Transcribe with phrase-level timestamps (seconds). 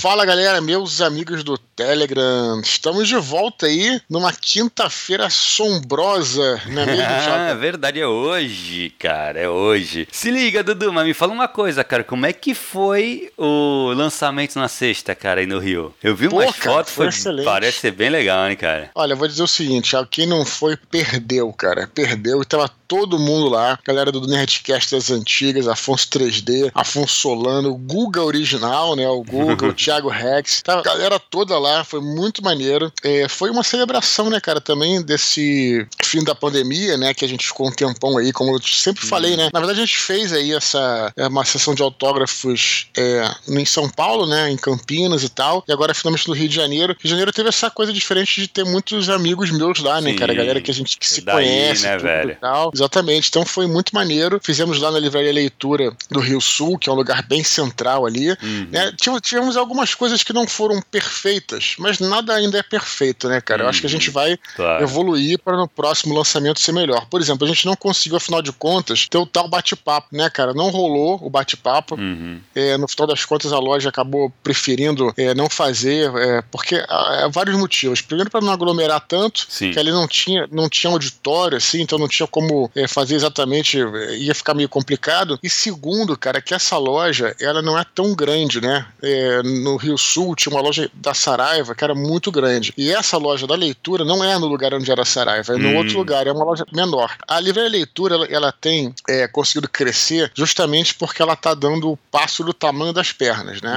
[0.00, 6.86] Fala galera, meus amigos do Telegram, estamos de volta aí numa quinta-feira assombrosa, não é
[6.86, 10.08] mesmo, Ah, verdade, é hoje, cara, é hoje.
[10.10, 14.58] Se liga, Dudu, mas me fala uma coisa, cara, como é que foi o lançamento
[14.58, 15.94] na sexta, cara, aí no Rio?
[16.02, 17.44] Eu vi umas cara, fotos, foi foi, excelente.
[17.44, 18.90] parece ser bem legal, hein, cara?
[18.94, 23.18] Olha, eu vou dizer o seguinte, quem não foi, perdeu, cara, perdeu, e tava todo
[23.18, 29.06] mundo lá, galera do Nerdcast das antigas, Afonso 3D, Afonso Solano, o Guga original, né,
[29.06, 33.50] o Guga, o Thiago Rex, tava a galera toda lá, foi muito maneiro, É, foi
[33.50, 37.72] uma celebração, né, cara, também desse fim da pandemia, né, que a gente ficou um
[37.72, 41.26] tempão aí, como eu sempre falei, né, na verdade a gente fez aí essa, é,
[41.26, 45.94] uma sessão de autógrafos é, em São Paulo, né, em Campinas e tal, e agora
[45.94, 49.08] finalmente no Rio de Janeiro, Rio de Janeiro teve essa coisa diferente de ter muitos
[49.08, 50.16] amigos meus lá, né, Sim.
[50.16, 52.30] cara, galera que a gente que se Daí, conhece, né, tudo velho?
[52.32, 52.70] e tal.
[52.74, 54.38] Exatamente, então foi muito maneiro.
[54.42, 58.30] Fizemos lá na Livraria Leitura do Rio Sul, que é um lugar bem central ali.
[58.42, 58.68] Uhum.
[58.70, 58.92] Né?
[59.00, 63.64] Tiv- Tivemos algumas coisas que não foram perfeitas, mas nada ainda é perfeito, né, cara?
[63.64, 64.82] Eu acho que a gente vai Claro.
[64.82, 67.06] evoluir para no próximo lançamento ser melhor.
[67.06, 70.52] Por exemplo, a gente não conseguiu, afinal de contas, ter o tal bate-papo, né, cara?
[70.52, 71.94] Não rolou o bate-papo.
[71.96, 72.40] Uhum.
[72.54, 77.24] É, no final das contas, a loja acabou preferindo é, não fazer, é, porque há,
[77.24, 78.00] há vários motivos.
[78.00, 79.70] Primeiro, para não aglomerar tanto, Sim.
[79.70, 83.78] que ali não tinha, não tinha auditório, assim, então não tinha como é, fazer exatamente,
[83.80, 85.38] é, ia ficar meio complicado.
[85.42, 88.86] E segundo, cara, que essa loja, ela não é tão grande, né?
[89.02, 92.72] É, no Rio Sul tinha uma loja da Saraiva que era muito grande.
[92.76, 95.70] E essa loja da leitura não é no lugar onde era a Saraiva, é no
[95.70, 95.76] Hum.
[95.76, 97.16] outro lugar, é uma loja menor.
[97.28, 101.96] A Livraria Leitura, ela, ela tem é, conseguido crescer justamente porque ela tá dando o
[101.96, 103.76] passo do tamanho das pernas, né?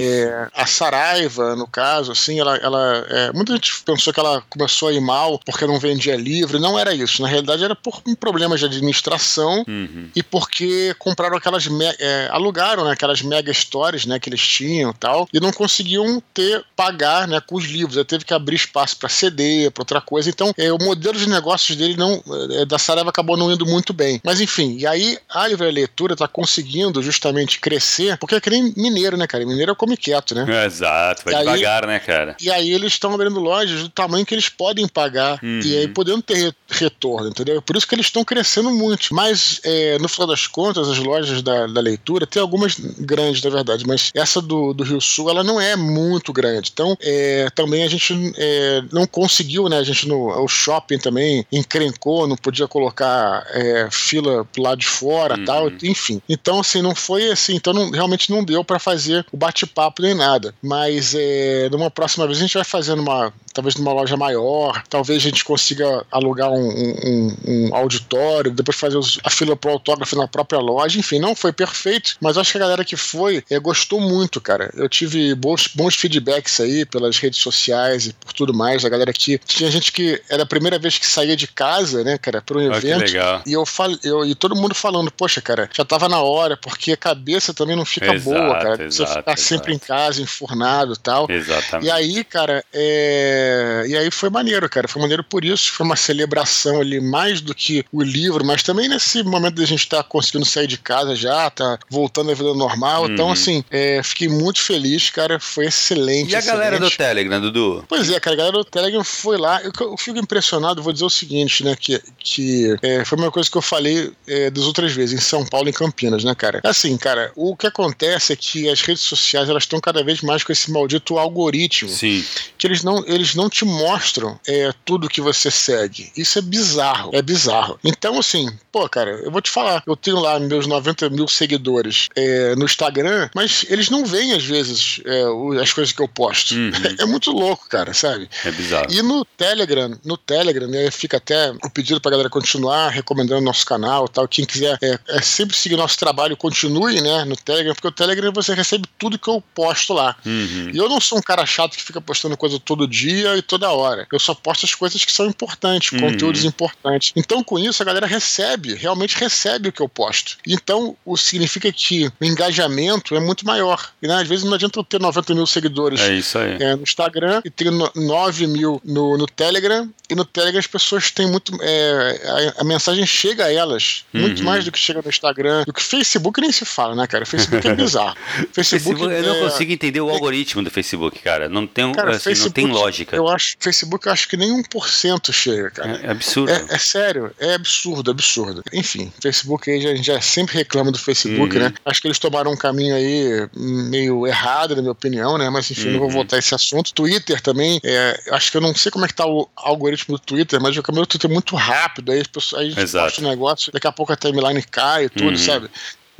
[0.00, 4.88] É, a Saraiva, no caso, assim, ela, ela é, muita gente pensou que ela começou
[4.88, 6.58] a ir mal porque não vendia livro.
[6.60, 7.20] Não era isso.
[7.22, 10.08] Na realidade, era por um problema de administração Uhum.
[10.14, 14.90] e porque compraram aquelas me- é, alugaram né, aquelas mega stories né, que eles tinham
[14.90, 18.04] e tal e não conseguiam ter pagar né, com os livros.
[18.06, 20.28] Teve que abrir espaço para CD, para outra coisa.
[20.28, 23.92] Então, é, o modelo de negócios dele não é, da Saraiva acabou não indo muito
[23.92, 24.20] bem.
[24.24, 28.72] Mas enfim, e aí a Livraria Leitura está conseguindo justamente crescer porque é que nem
[28.76, 29.44] mineiro, né, cara?
[29.46, 30.46] Mineiro come quieto, né?
[30.66, 32.36] Exato, vai E aí- devagar, né, cara?
[32.40, 35.60] E aí eles estão abrindo lojas do tamanho que eles podem pagar Uhum.
[35.64, 37.60] e aí podendo ter re- retorno, entendeu?
[37.62, 39.08] Por isso que eles estão crescendo muito.
[39.14, 43.50] Mas é, no final das contas, as lojas da, da leitura tem algumas grandes, na
[43.50, 46.70] verdade, mas essa do, do Rio Sul ela não é muito grande.
[46.72, 49.78] Então é, também a gente é, não conseguiu, né?
[49.78, 54.86] A gente no o shopping também encrencou, não podia colocar é, fila pro lado de
[54.86, 55.44] fora, Uhum.
[55.44, 56.20] tal, enfim.
[56.28, 60.14] Então assim não foi assim, então não- realmente não deu para fazer o bate-papo nem
[60.14, 60.54] nada.
[60.62, 65.18] Mas é, numa próxima vez a gente vai fazendo uma, talvez numa loja maior, talvez
[65.22, 70.16] a gente consiga alugar um, um- um auditório, depois fazer os- a fila pro autógrafo
[70.16, 70.98] na própria loja.
[70.98, 74.70] Enfim, não foi perfeito, mas acho que a galera que foi é, gostou muito, cara.
[74.76, 78.84] Eu tive bons, bons feedbacks aí pelas redes sociais e por tudo mais.
[78.84, 82.18] A galera aqui tinha gente que era a primeira vez que saía de casa, né,
[82.18, 83.00] cara, para um que evento.
[83.04, 83.42] legal.
[83.46, 86.92] E eu falei, eu, e todo mundo falando, poxa, cara, já tava na hora, porque
[86.92, 88.76] a cabeça também não fica Exato, boa, cara.
[88.90, 91.26] Você exato, ficar sempre em casa, enfurnado e tal.
[91.30, 91.86] Exatamente.
[91.86, 93.41] E aí, cara, é...
[93.88, 94.88] e aí foi maneiro, cara.
[94.88, 95.72] Foi maneiro por isso.
[95.72, 99.80] Foi uma celebração ali, mais do que o livro, mas também nesse momento da gente
[99.80, 103.08] estar conseguindo sair de casa já, tá voltando à vida normal.
[103.10, 103.32] Então, Uhum.
[103.32, 105.38] assim, é, fiquei muito feliz, cara.
[105.40, 106.32] Foi excelente.
[106.32, 106.98] E a galera do excelente.
[106.98, 107.84] Telegram, Dudu?
[107.88, 109.60] Pois é, cara, a galera do Telegram foi lá.
[109.62, 111.76] Eu, eu fico impressionado, vou dizer o seguinte, né?
[111.78, 115.44] Que, que é, foi uma coisa que eu falei é, das outras vezes, em São
[115.44, 116.60] Paulo e em Campinas, né, cara?
[116.64, 120.42] Assim, cara, o que acontece é que as redes sociais elas estão cada vez mais
[120.44, 122.24] com esse maldito algoritmo Sim.
[122.58, 126.10] que eles não, eles não te mostram é, tudo que você segue.
[126.16, 127.78] Isso é bizarro, é bizarro.
[127.84, 132.08] Então, assim, pô, cara, eu vou te falar, eu tenho lá meus 90 mil seguidores
[132.16, 135.24] é, no Instagram, mas eles não veem, às vezes, é,
[135.60, 136.54] as coisas que eu posto.
[136.54, 136.72] Uhum.
[137.02, 138.28] É muito louco, cara, sabe?
[138.44, 138.86] É bizarro.
[138.92, 143.64] E no Telegram, no Telegram, né, fica até o pedido pra galera continuar recomendando nosso
[143.64, 144.28] canal tal.
[144.28, 148.32] Quem quiser é, é sempre seguir nosso trabalho, continue, né, no Telegram, porque o Telegram
[148.32, 150.14] você recebe tudo que eu posto lá.
[150.24, 150.70] Uhum.
[150.72, 153.70] E eu não sou um cara chato que fica postando coisa todo dia e toda
[153.70, 154.06] hora.
[154.12, 156.00] Eu só posto as coisas que são importantes, Uhum.
[156.00, 157.12] conteúdos importantes.
[157.16, 160.36] Então, com isso, a galera recebe, realmente recebe o que eu posto.
[160.46, 163.90] Então, o significa que o engajamento é muito maior.
[164.02, 166.12] E né, às vezes não adianta eu ter 90 mil seguidores É
[166.60, 169.88] é, no Instagram e no- 9 mil no, no Telegram.
[170.10, 171.52] E no Telegram as pessoas têm muito.
[171.62, 174.44] é, a, a mensagem chega a elas muito Uhum.
[174.44, 175.64] mais do que chega no Instagram.
[175.64, 177.24] Do que Facebook nem se fala, né, cara?
[177.24, 178.14] Facebook é bizarro.
[178.52, 181.48] Facebook, Facebook, eu não é, consigo entender o algoritmo do Facebook, cara.
[181.48, 183.16] Não tem, Cara, assim, não tem Facebook- lógica Facebook?
[183.16, 186.00] Eu acho Facebook eu acho que nem 1% chega, cara.
[186.02, 186.50] É, é absurdo.
[186.50, 188.62] É, é, sério, é absurdo, absurdo.
[188.72, 191.62] Enfim, Facebook aí, a gente já sempre reclama do Facebook, uhum.
[191.62, 191.74] né?
[191.84, 195.48] Acho que eles tomaram um caminho aí meio errado, na minha opinião, né?
[195.50, 195.92] Mas enfim, uhum.
[195.92, 196.14] não vou uhum.
[196.14, 196.92] voltar a esse assunto.
[196.92, 200.22] Twitter também, é, acho que eu não sei como é que tá o algoritmo do
[200.22, 203.06] Twitter, mas o caminho do Twitter é muito rápido, aí, aí a gente Exato.
[203.06, 205.36] posta o negócio, daqui a pouco a timeline cai e tudo, uhum.
[205.36, 205.70] sabe?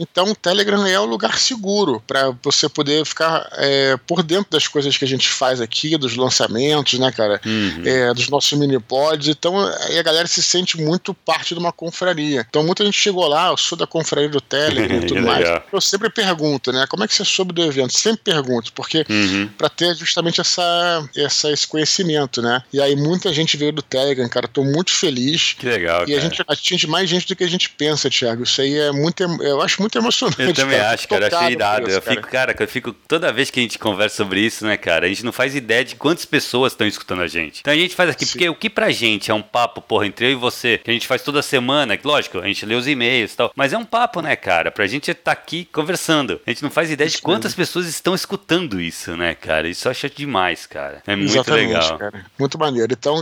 [0.02, 4.66] Então, o Telegram é o lugar seguro para você poder ficar é, por dentro das
[4.66, 7.40] coisas que a gente faz aqui, dos lançamentos, né, cara?
[7.46, 7.82] Uhum.
[7.84, 9.28] É, dos nossos mini pods.
[9.28, 9.56] Então,
[9.87, 12.44] aí a galera se sente muito parte de uma confraria.
[12.49, 15.46] Então, muita gente chegou lá, eu sou da confraria do Telegram e tudo mais.
[15.72, 16.84] Eu sempre pergunto, né?
[16.88, 17.93] Como é que você soube do evento?
[17.93, 19.48] Sempre pergunto, porque uhum.
[19.56, 22.62] para ter justamente essa, essa, esse conhecimento, né?
[22.72, 24.48] E aí, muita gente veio do Telegram, cara.
[24.48, 25.55] Tô muito feliz.
[25.58, 26.02] Que legal.
[26.05, 26.19] E cara.
[26.19, 28.43] a gente atinge mais gente do que a gente pensa, Thiago.
[28.43, 29.22] Isso aí é muito.
[29.22, 30.41] Eu acho muito emocionante.
[30.41, 30.91] Eu também cara.
[30.93, 31.29] acho, cara.
[31.29, 31.89] Eu achei irado.
[31.89, 32.93] Isso, eu fico, cara, eu fico.
[32.93, 35.85] Toda vez que a gente conversa sobre isso, né, cara, a gente não faz ideia
[35.85, 37.61] de quantas pessoas estão escutando a gente.
[37.61, 38.33] Então a gente faz aqui, Sim.
[38.33, 40.94] porque o que pra gente é um papo, porra, entre eu e você, que a
[40.94, 43.85] gente faz toda semana, lógico, a gente lê os e-mails e tal, mas é um
[43.85, 44.71] papo, né, cara?
[44.71, 46.41] Pra gente estar tá aqui conversando.
[46.47, 49.69] A gente não faz ideia de quantas pessoas estão escutando isso, né, cara?
[49.69, 51.03] Isso eu acho demais, cara.
[51.06, 51.99] É muito Exatamente, legal.
[51.99, 52.27] Cara.
[52.39, 52.93] Muito maneiro.
[52.93, 53.21] Então,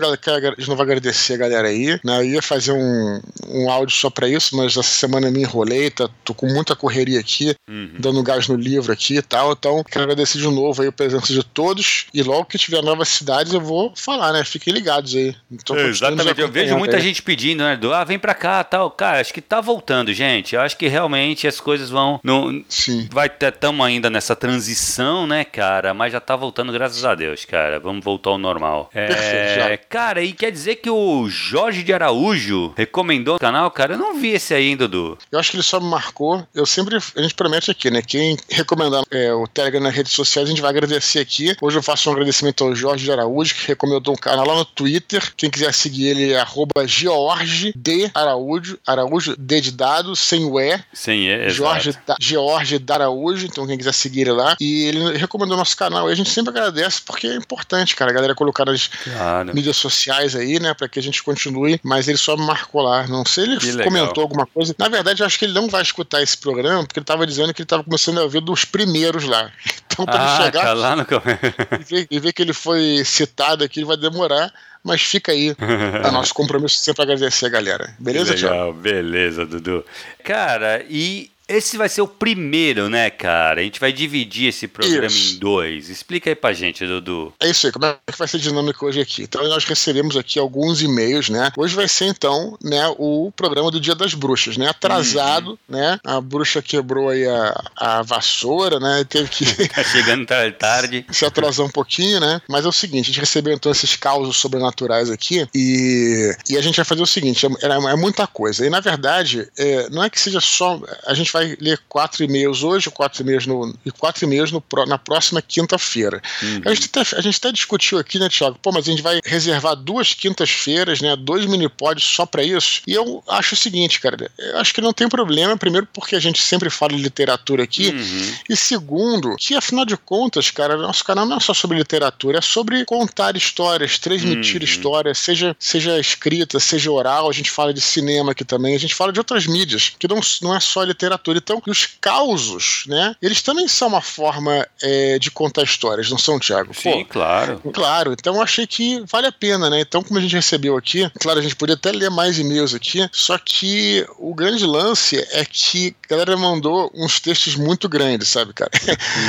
[0.56, 2.18] gente não vai agradecer a galera aí, né?
[2.18, 5.90] Eu ia fazer um, um áudio só pra isso, mas essa semana eu me enrolei,
[5.90, 7.92] tá, tô com muita correria aqui, uhum.
[7.98, 9.52] dando gás no livro aqui e tal.
[9.52, 12.06] Então, quero agradecer de novo aí a presença de todos.
[12.12, 14.44] E logo que tiver novas cidades, eu vou falar, né?
[14.44, 15.34] Fiquem ligados aí.
[15.50, 16.40] Então, é, exatamente.
[16.40, 17.02] Eu vejo muita aí.
[17.02, 17.76] gente pedindo, né?
[17.76, 18.90] Do, ah, vem pra cá tal.
[18.90, 20.54] Cara, acho que tá voltando, gente.
[20.54, 22.20] Eu acho que realmente as coisas vão.
[22.22, 23.08] No, Sim.
[23.10, 25.92] Vai ter, tamo ainda nessa transição, né, cara?
[25.94, 27.78] Mas já tá voltando, graças a Deus, cara.
[27.78, 28.90] Vamos voltar ao normal.
[28.94, 33.94] É, Perfeito, cara, e quer dizer que o Jorge de Araújo recomendou o canal, cara?
[33.94, 35.18] Eu não vi esse aí, Dudu.
[35.30, 36.39] Eu acho que ele só me marcou.
[36.54, 36.96] Eu sempre.
[36.96, 38.02] A gente promete aqui, né?
[38.02, 41.56] Quem recomendar é, o Telegram nas redes sociais, a gente vai agradecer aqui.
[41.60, 44.64] Hoje eu faço um agradecimento ao Jorge de Araújo, que recomendou um canal lá no
[44.64, 45.32] Twitter.
[45.36, 50.58] Quem quiser seguir ele é arroba George de Araújo, Araújo D de dado, sem o
[50.60, 50.78] E.
[50.92, 54.56] Sem E, Jorge da, George de Araújo, então quem quiser seguir ele lá.
[54.60, 58.14] E ele recomendou nosso canal e a gente sempre agradece, porque é importante, cara, a
[58.14, 59.54] galera colocar nas claro.
[59.54, 63.06] mídias sociais aí, né, para que a gente continue, mas ele só marcou lá.
[63.06, 64.74] Não sei, ele comentou alguma coisa.
[64.78, 67.52] Na verdade, eu acho que ele não vai escutar esse programa, porque ele tava dizendo
[67.54, 69.50] que ele tava começando a ver dos primeiros lá.
[69.92, 71.02] Então, quando ah, chegar tá lá no...
[71.80, 75.56] e, ver, e ver que ele foi citado aqui, vai demorar mas fica aí o
[76.12, 77.94] nosso compromisso sempre agradecer a galera.
[77.98, 79.84] Beleza, Legal, beleza, Dudu.
[80.24, 83.60] Cara, e esse vai ser o primeiro, né, cara?
[83.60, 85.34] A gente vai dividir esse programa isso.
[85.34, 85.88] em dois.
[85.88, 87.34] Explica aí pra gente, Dudu.
[87.40, 89.22] É isso aí, como é que vai ser dinâmico hoje aqui?
[89.22, 91.50] Então, nós recebemos aqui alguns e-mails, né?
[91.56, 94.68] Hoje vai ser, então, né, o programa do Dia das Bruxas, né?
[94.68, 95.76] Atrasado, uhum.
[95.76, 95.98] né?
[96.04, 99.04] A bruxa quebrou aí a, a vassoura, né?
[99.08, 99.44] Teve que.
[99.68, 100.26] tá chegando
[100.56, 101.04] tarde.
[101.10, 102.40] Se atrasar um pouquinho, né?
[102.48, 106.62] Mas é o seguinte, a gente recebeu, então, esses causos sobrenaturais aqui e, e a
[106.62, 108.64] gente vai fazer o seguinte: é, é muita coisa.
[108.64, 110.80] E, na verdade, é, não é que seja só.
[111.06, 114.62] A gente vai vai ler quatro e-mails hoje, quatro e-mails no, e quatro e-mails no,
[114.86, 116.20] na próxima quinta-feira.
[116.42, 116.62] Uhum.
[116.64, 118.58] A, gente até, a gente até discutiu aqui, né, Thiago?
[118.60, 121.16] Pô, mas a gente vai reservar duas quintas-feiras, né?
[121.16, 122.82] Dois mini-pods só para isso.
[122.86, 126.20] E eu acho o seguinte, cara, eu acho que não tem problema, primeiro porque a
[126.20, 128.34] gente sempre fala de literatura aqui, uhum.
[128.48, 132.40] e segundo, que afinal de contas, cara, nosso canal não é só sobre literatura, é
[132.40, 134.64] sobre contar histórias, transmitir uhum.
[134.64, 138.94] histórias, seja, seja escrita, seja oral, a gente fala de cinema aqui também, a gente
[138.94, 141.38] fala de outras mídias, que não, não é só literatura literatura.
[141.38, 143.14] Então, os causos, né?
[143.20, 146.72] Eles também são uma forma é, de contar histórias, não são, Tiago?
[146.74, 147.60] Sim, claro.
[147.72, 148.12] Claro.
[148.12, 149.80] Então, eu achei que vale a pena, né?
[149.80, 153.08] Então, como a gente recebeu aqui, claro, a gente poderia até ler mais e-mails aqui,
[153.12, 158.52] só que o grande lance é que a galera mandou uns textos muito grandes, sabe,
[158.52, 158.70] cara?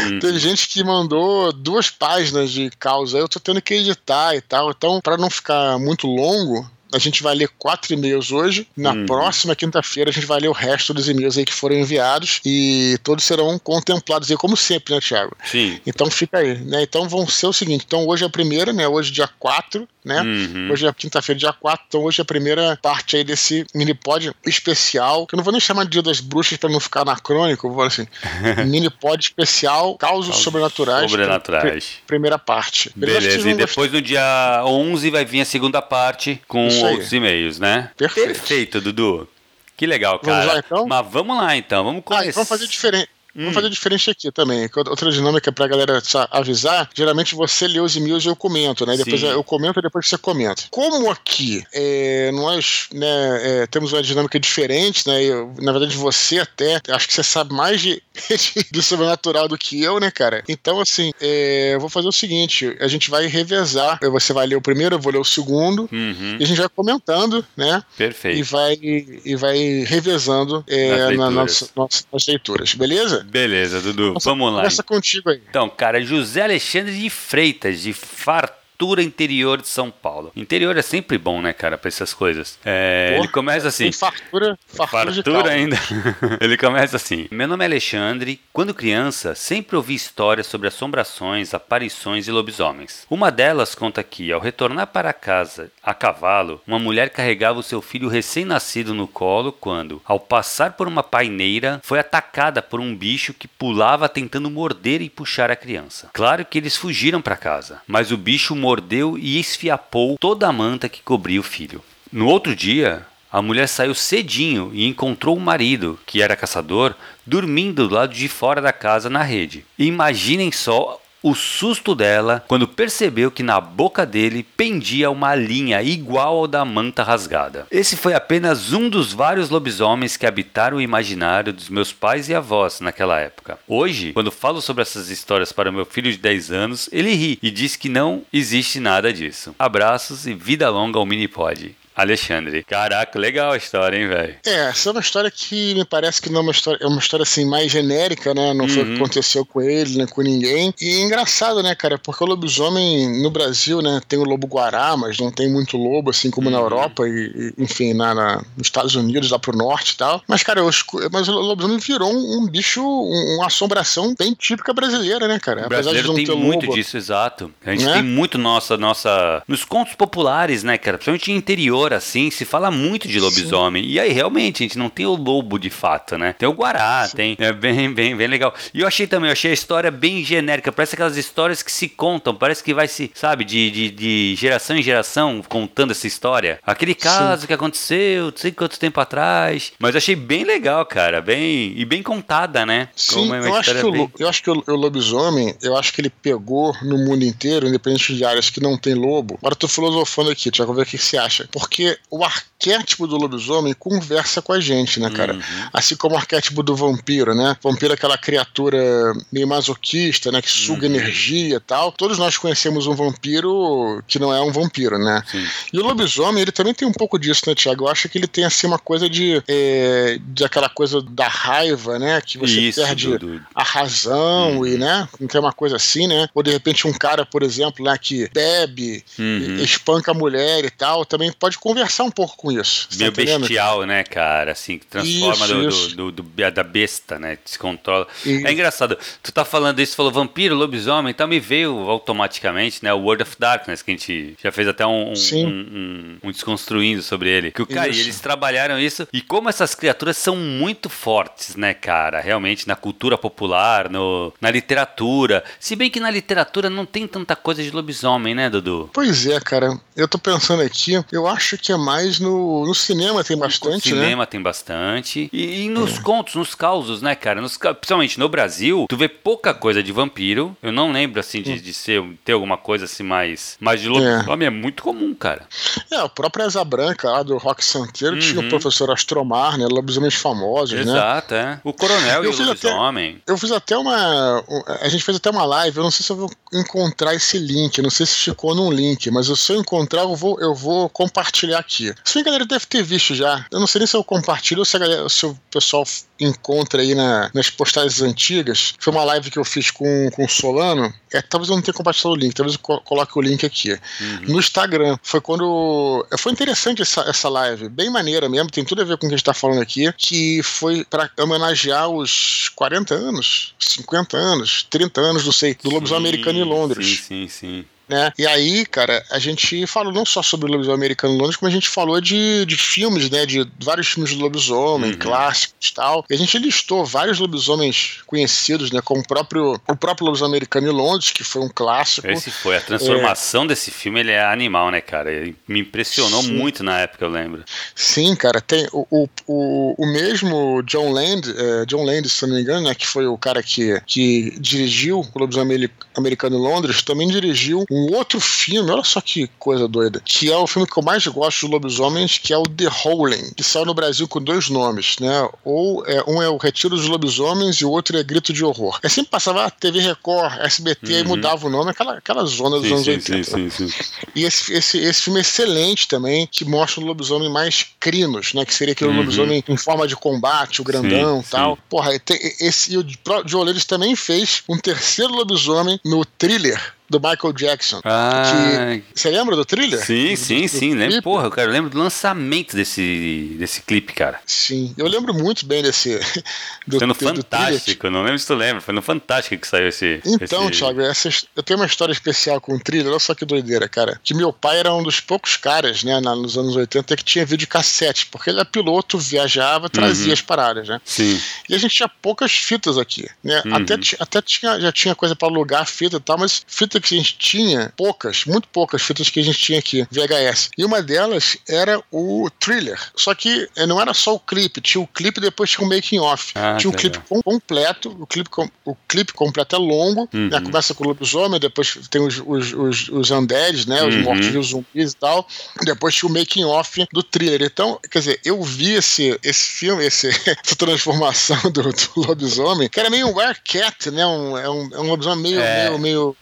[0.07, 0.19] Hum.
[0.21, 4.71] Teve gente que mandou duas páginas de causa, eu tô tendo que editar e tal.
[4.71, 8.67] Então, para não ficar muito longo, a gente vai ler quatro e-mails hoje.
[8.75, 9.05] Na uhum.
[9.05, 12.97] próxima quinta-feira a gente vai ler o resto dos e-mails aí que foram enviados e
[13.03, 15.35] todos serão contemplados aí, como sempre, né, Thiago?
[15.43, 15.79] Sim.
[15.85, 16.83] Então fica aí, né?
[16.83, 18.87] Então vão ser o seguinte: então hoje é a primeira, né?
[18.87, 20.21] Hoje, dia 4, né?
[20.21, 20.69] Uhum.
[20.71, 24.31] Hoje é quinta-feira, dia 4, então hoje é a primeira parte aí desse mini pod
[24.45, 27.67] especial, que eu não vou nem chamar de Dia das Bruxas para não ficar anacrônico,
[27.67, 28.07] vou falar assim:
[28.67, 31.09] mini pod especial, causos sobrenaturais.
[31.09, 31.85] Sobrenaturais.
[32.05, 32.91] Pr primeira parte.
[32.95, 33.97] Beleza, e depois gostar.
[33.97, 37.89] no dia 11 vai vir a segunda parte com outros e-mails, né?
[37.97, 38.27] Perfeito.
[38.27, 39.27] Perfeito, Dudu.
[39.75, 40.37] Que legal, cara.
[40.37, 40.87] Vamos lá, então?
[40.87, 41.83] Mas vamos lá, então.
[41.83, 42.29] Vamos começar.
[42.29, 43.09] Ah, vamos fazer diferente.
[43.35, 43.45] Hum.
[43.45, 44.69] Vou fazer diferente aqui também.
[44.75, 48.97] Outra dinâmica pra galera avisar, geralmente você lê os e-mails e eu comento, né?
[48.97, 49.27] Depois Sim.
[49.27, 50.63] eu comento e depois você comenta.
[50.69, 55.23] Como aqui é, nós né, é, temos uma dinâmica diferente, né?
[55.23, 59.57] Eu, na verdade, você até, acho que você sabe mais de, de, do sobrenatural do
[59.57, 60.43] que eu, né, cara?
[60.47, 63.99] Então, assim, é, eu vou fazer o seguinte: a gente vai revezar.
[64.11, 66.37] Você vai ler o primeiro, eu vou ler o segundo, uhum.
[66.39, 67.81] e a gente vai comentando, né?
[67.97, 68.39] Perfeito.
[68.39, 69.57] E vai, e vai
[69.87, 73.20] revezando é, nas, nas, nas, nas leituras, beleza?
[73.23, 74.13] Beleza, Dudu.
[74.13, 74.59] Nossa, Vamos lá.
[74.59, 75.41] Começa contigo aí.
[75.49, 80.31] Então, cara, José Alexandre de Freitas, de Fartura fartura interior de São Paulo.
[80.35, 82.57] Interior é sempre bom, né, cara, pra essas coisas.
[82.65, 83.91] É, ele começa assim.
[83.91, 85.77] fartura, fartura, fartura ainda.
[86.41, 87.27] ele começa assim.
[87.29, 88.41] Meu nome é Alexandre.
[88.51, 93.05] Quando criança, sempre ouvi histórias sobre assombrações, aparições e lobisomens.
[93.07, 97.83] Uma delas conta que, ao retornar para casa a cavalo, uma mulher carregava o seu
[97.83, 103.31] filho recém-nascido no colo quando, ao passar por uma paineira, foi atacada por um bicho
[103.31, 106.09] que pulava tentando morder e puxar a criança.
[106.13, 110.51] Claro que eles fugiram para casa, mas o bicho morreu mordeu e esfiapou toda a
[110.53, 111.83] manta que cobria o filho.
[112.09, 117.85] No outro dia, a mulher saiu cedinho e encontrou o marido, que era caçador, dormindo
[117.85, 119.65] do lado de fora da casa na rede.
[119.77, 126.37] Imaginem só o susto dela quando percebeu que na boca dele pendia uma linha igual
[126.37, 127.67] ao da manta rasgada.
[127.69, 132.35] Esse foi apenas um dos vários lobisomens que habitaram o imaginário dos meus pais e
[132.35, 133.59] avós naquela época.
[133.67, 137.51] Hoje, quando falo sobre essas histórias para meu filho de 10 anos, ele ri e
[137.51, 139.55] diz que não existe nada disso.
[139.57, 141.75] Abraços e vida longa ao Minipod.
[142.01, 142.63] Alexandre.
[142.63, 144.35] Caraca, legal a história, hein, velho?
[144.45, 146.99] É, essa é uma história que me parece que não é uma história, é uma
[146.99, 148.53] história assim mais genérica, né?
[148.53, 148.69] Não uhum.
[148.69, 148.97] foi o que uhum.
[148.97, 150.73] aconteceu com ele, nem com ninguém.
[150.81, 151.97] E é engraçado, né, cara?
[151.97, 156.09] Porque o lobisomem no Brasil, né, tem o lobo guará, mas não tem muito lobo,
[156.09, 156.53] assim como uhum.
[156.53, 160.21] na Europa e, e enfim, na, na, nos Estados Unidos, lá pro norte e tal.
[160.27, 160.69] Mas, cara, eu,
[161.11, 165.65] mas o lobisomem virou um, um bicho, um, uma assombração bem típica brasileira, né, cara?
[165.65, 167.51] O brasileiro tem muito lobo, disso, exato.
[167.65, 167.93] A gente né?
[167.93, 169.43] tem muito nossa, nossa.
[169.47, 170.97] Nos contos populares, né, cara?
[170.97, 173.83] Principalmente interior assim, se fala muito de lobisomem.
[173.83, 173.89] Sim.
[173.89, 176.33] E aí, realmente, a gente não tem o lobo de fato, né?
[176.37, 177.15] Tem o guará, Sim.
[177.15, 177.37] tem.
[177.39, 178.53] É bem, bem, bem legal.
[178.73, 180.71] E eu achei também, eu achei a história bem genérica.
[180.71, 182.35] Parece aquelas histórias que se contam.
[182.35, 186.59] Parece que vai se, sabe, de, de, de geração em geração contando essa história.
[186.65, 187.47] Aquele caso Sim.
[187.47, 189.73] que aconteceu, não sei quanto tempo atrás.
[189.79, 191.21] Mas eu achei bem legal, cara.
[191.21, 192.89] Bem, e bem contada, né?
[192.95, 194.01] Sim, eu acho, que bem...
[194.01, 197.67] o, eu acho que o, o lobisomem, eu acho que ele pegou no mundo inteiro,
[197.67, 199.35] independente de áreas que não tem lobo.
[199.39, 201.47] Agora eu tô filosofando aqui, Tiago, ver o que você acha.
[201.51, 201.70] Porque
[202.09, 205.33] o arquétipo do lobisomem conversa com a gente, né, cara?
[205.33, 205.41] Uhum.
[205.73, 207.57] Assim como o arquétipo do vampiro, né?
[207.63, 210.41] O vampiro é aquela criatura meio masoquista, né?
[210.41, 210.93] Que suga uhum.
[210.93, 211.91] energia e tal.
[211.91, 215.23] Todos nós conhecemos um vampiro que não é um vampiro, né?
[215.29, 215.45] Sim.
[215.73, 217.85] E o lobisomem, ele também tem um pouco disso, né, Tiago?
[217.85, 221.97] Eu acho que ele tem, assim, uma coisa de, é, de aquela coisa da raiva,
[221.97, 222.21] né?
[222.21, 223.41] Que você Isso, perde do...
[223.55, 224.67] a razão uhum.
[224.67, 225.07] e, né?
[225.19, 226.27] Não tem uma coisa assim, né?
[226.33, 229.57] Ou de repente um cara, por exemplo, né, que bebe, uhum.
[229.57, 232.89] espanca a mulher e tal, também pode conversar um pouco com isso.
[232.97, 234.51] Meio tá bestial, né, cara?
[234.51, 235.95] Assim, que transforma isso, do, isso.
[235.95, 237.37] Do, do, da besta, né?
[237.45, 238.07] Descontrola.
[238.25, 238.47] Isso.
[238.47, 238.97] É engraçado.
[239.21, 242.91] Tu tá falando isso, falou vampiro, lobisomem, então me veio automaticamente, né?
[242.91, 246.31] O World of Darkness, que a gente já fez até um, um, um, um, um
[246.31, 247.51] desconstruindo sobre ele.
[247.51, 249.07] Que o cara, eles trabalharam isso.
[249.13, 252.19] E como essas criaturas são muito fortes, né, cara?
[252.19, 255.43] Realmente, na cultura popular, no, na literatura.
[255.59, 258.89] Se bem que na literatura não tem tanta coisa de lobisomem, né, Dudu?
[258.91, 259.79] Pois é, cara.
[259.95, 263.95] Eu tô pensando aqui, eu acho que é mais no, no cinema tem bastante, no
[263.95, 264.03] né?
[264.03, 265.29] cinema tem bastante.
[265.31, 266.01] E, e nos é.
[266.01, 267.41] contos, nos causos, né, cara?
[267.41, 270.55] Nos, principalmente no Brasil, tu vê pouca coisa de vampiro.
[270.61, 274.45] Eu não lembro, assim, de, de ser, ter alguma coisa assim mais, mais de lobisomem.
[274.45, 274.47] É.
[274.47, 275.47] é muito comum, cara.
[275.89, 278.21] É, o próprio Asa Branca lá do Rock Santeiro uhum.
[278.21, 278.49] tinha o uhum.
[278.49, 279.67] professor Astromar, né?
[279.69, 280.99] Lobisomens famosos, Exato, né?
[280.99, 281.61] Exato, é.
[281.63, 283.21] O Coronel eu e o Lobisomem.
[283.21, 284.43] Até, eu fiz até uma.
[284.81, 287.81] A gente fez até uma live, eu não sei se eu vou encontrar esse link,
[287.81, 291.40] não sei se ficou num link, mas se eu encontrar, eu vou, eu vou compartilhar
[291.57, 291.93] aqui.
[292.03, 293.45] Se a galera deve ter visto já.
[293.51, 295.85] Eu não sei nem se eu compartilho ou se, galera, se o pessoal
[296.19, 298.73] encontra aí na, nas postagens antigas.
[298.79, 300.93] Foi uma live que eu fiz com, com o Solano.
[301.11, 303.71] É, talvez eu não tenha compartilhado o link, talvez eu coloque o link aqui.
[303.71, 304.21] Uhum.
[304.27, 304.97] No Instagram.
[305.01, 306.05] Foi quando.
[306.17, 309.15] Foi interessante essa, essa live, bem maneira mesmo, tem tudo a ver com o que
[309.15, 315.01] a gente tá falando aqui, que foi para homenagear os 40 anos, 50 anos, 30
[315.01, 317.01] anos, não sei, do lobisomem americano em Londres.
[317.07, 317.65] Sim, sim, sim.
[317.91, 318.13] Né?
[318.17, 321.49] E aí, cara, a gente falou não só sobre o lobisomem americano em Londres, como
[321.49, 323.25] a gente falou de, de filmes, né?
[323.25, 324.97] De vários filmes de lobisomem, uhum.
[324.97, 326.05] clássicos e tal.
[326.09, 328.79] E a gente listou vários lobisomens conhecidos, né?
[328.81, 332.07] Como o próprio, o próprio lobisomem americano em Londres, que foi um clássico.
[332.07, 332.55] Esse foi.
[332.55, 333.47] A transformação é...
[333.47, 335.11] desse filme, ele é animal, né, cara?
[335.11, 336.33] Ele me impressionou Sim.
[336.33, 337.43] muito na época, eu lembro.
[337.75, 338.39] Sim, cara.
[338.39, 342.67] Tem o, o, o, o mesmo John Land, é, John Land, se não me engano,
[342.67, 342.73] né?
[342.73, 347.80] Que foi o cara que, que dirigiu o lobisomem americano em Londres, também dirigiu um
[347.93, 351.45] outro filme, olha só que coisa doida, que é o filme que eu mais gosto
[351.45, 355.29] de lobisomens, que é o The Howling, que saiu no Brasil com dois nomes, né?
[355.43, 358.79] Ou é, um é o Retiro dos Lobisomens e o outro é Grito de Horror.
[358.83, 360.99] É sempre passava TV Record, SBT, uhum.
[360.99, 363.23] e mudava o nome, aquela, aquela zona dos sim, anos sim, 80.
[363.23, 363.83] Sim, sim, sim.
[364.15, 368.45] E esse, esse, esse filme é excelente também, que mostra o lobisomem mais crinos, né?
[368.45, 368.97] Que seria aquele uhum.
[368.97, 371.57] lobisomem em forma de combate, o grandão e tal.
[371.69, 371.91] Porra,
[372.39, 372.85] esse, e o
[373.25, 377.79] Joe também fez um terceiro lobisomem no thriller do Michael Jackson.
[377.85, 379.83] Ah, que, você lembra do thriller?
[379.83, 380.73] Sim, sim, do, sim.
[380.75, 384.19] lembro, porra, cara, eu lembro do lançamento desse, desse clipe, cara.
[384.25, 385.99] Sim, eu lembro muito bem desse.
[386.67, 388.61] Do, foi no do, Fantástico, do não lembro se tu lembra.
[388.61, 389.99] Foi no Fantástico que saiu esse.
[390.05, 390.59] Então, esse...
[390.59, 393.99] Thiago, essa, eu tenho uma história especial com o thriller, olha só que doideira, cara.
[394.03, 397.47] Que meu pai era um dos poucos caras, né, nos anos 80, que tinha vídeo
[397.47, 400.13] cassete, porque ele é piloto, viajava, trazia uhum.
[400.13, 400.79] as paradas, né?
[400.85, 401.19] Sim.
[401.49, 403.41] E a gente tinha poucas fitas aqui, né?
[403.45, 403.55] Uhum.
[403.55, 406.97] Até, até tinha, já tinha coisa para alugar fita e tal, mas fita que a
[406.97, 410.49] gente tinha poucas, muito poucas fitas que a gente tinha aqui, VHS.
[410.57, 412.79] E uma delas era o thriller.
[412.95, 415.69] Só que eh, não era só o clipe, tinha o clipe e depois tinha o
[415.69, 416.31] making off.
[416.35, 420.19] Ah, tinha um clipe com, completo, o clipe, com, o clipe completo é longo, né?
[420.19, 420.29] uhum.
[420.29, 420.41] né?
[420.41, 423.83] Começa com o lobisomem, depois tem os, os, os, os undeads, né?
[423.83, 424.01] Os uhum.
[424.01, 425.27] mortos os zumbis e tal.
[425.63, 427.41] Depois tinha o making off do thriller.
[427.43, 432.79] Então, quer dizer, eu vi esse, esse filme, esse, essa transformação do, do lobisomem, que
[432.79, 434.05] era meio um Wirecat, né?
[434.05, 435.69] Um, é, um, é um lobisomem meio, é.
[435.69, 436.17] meio, meio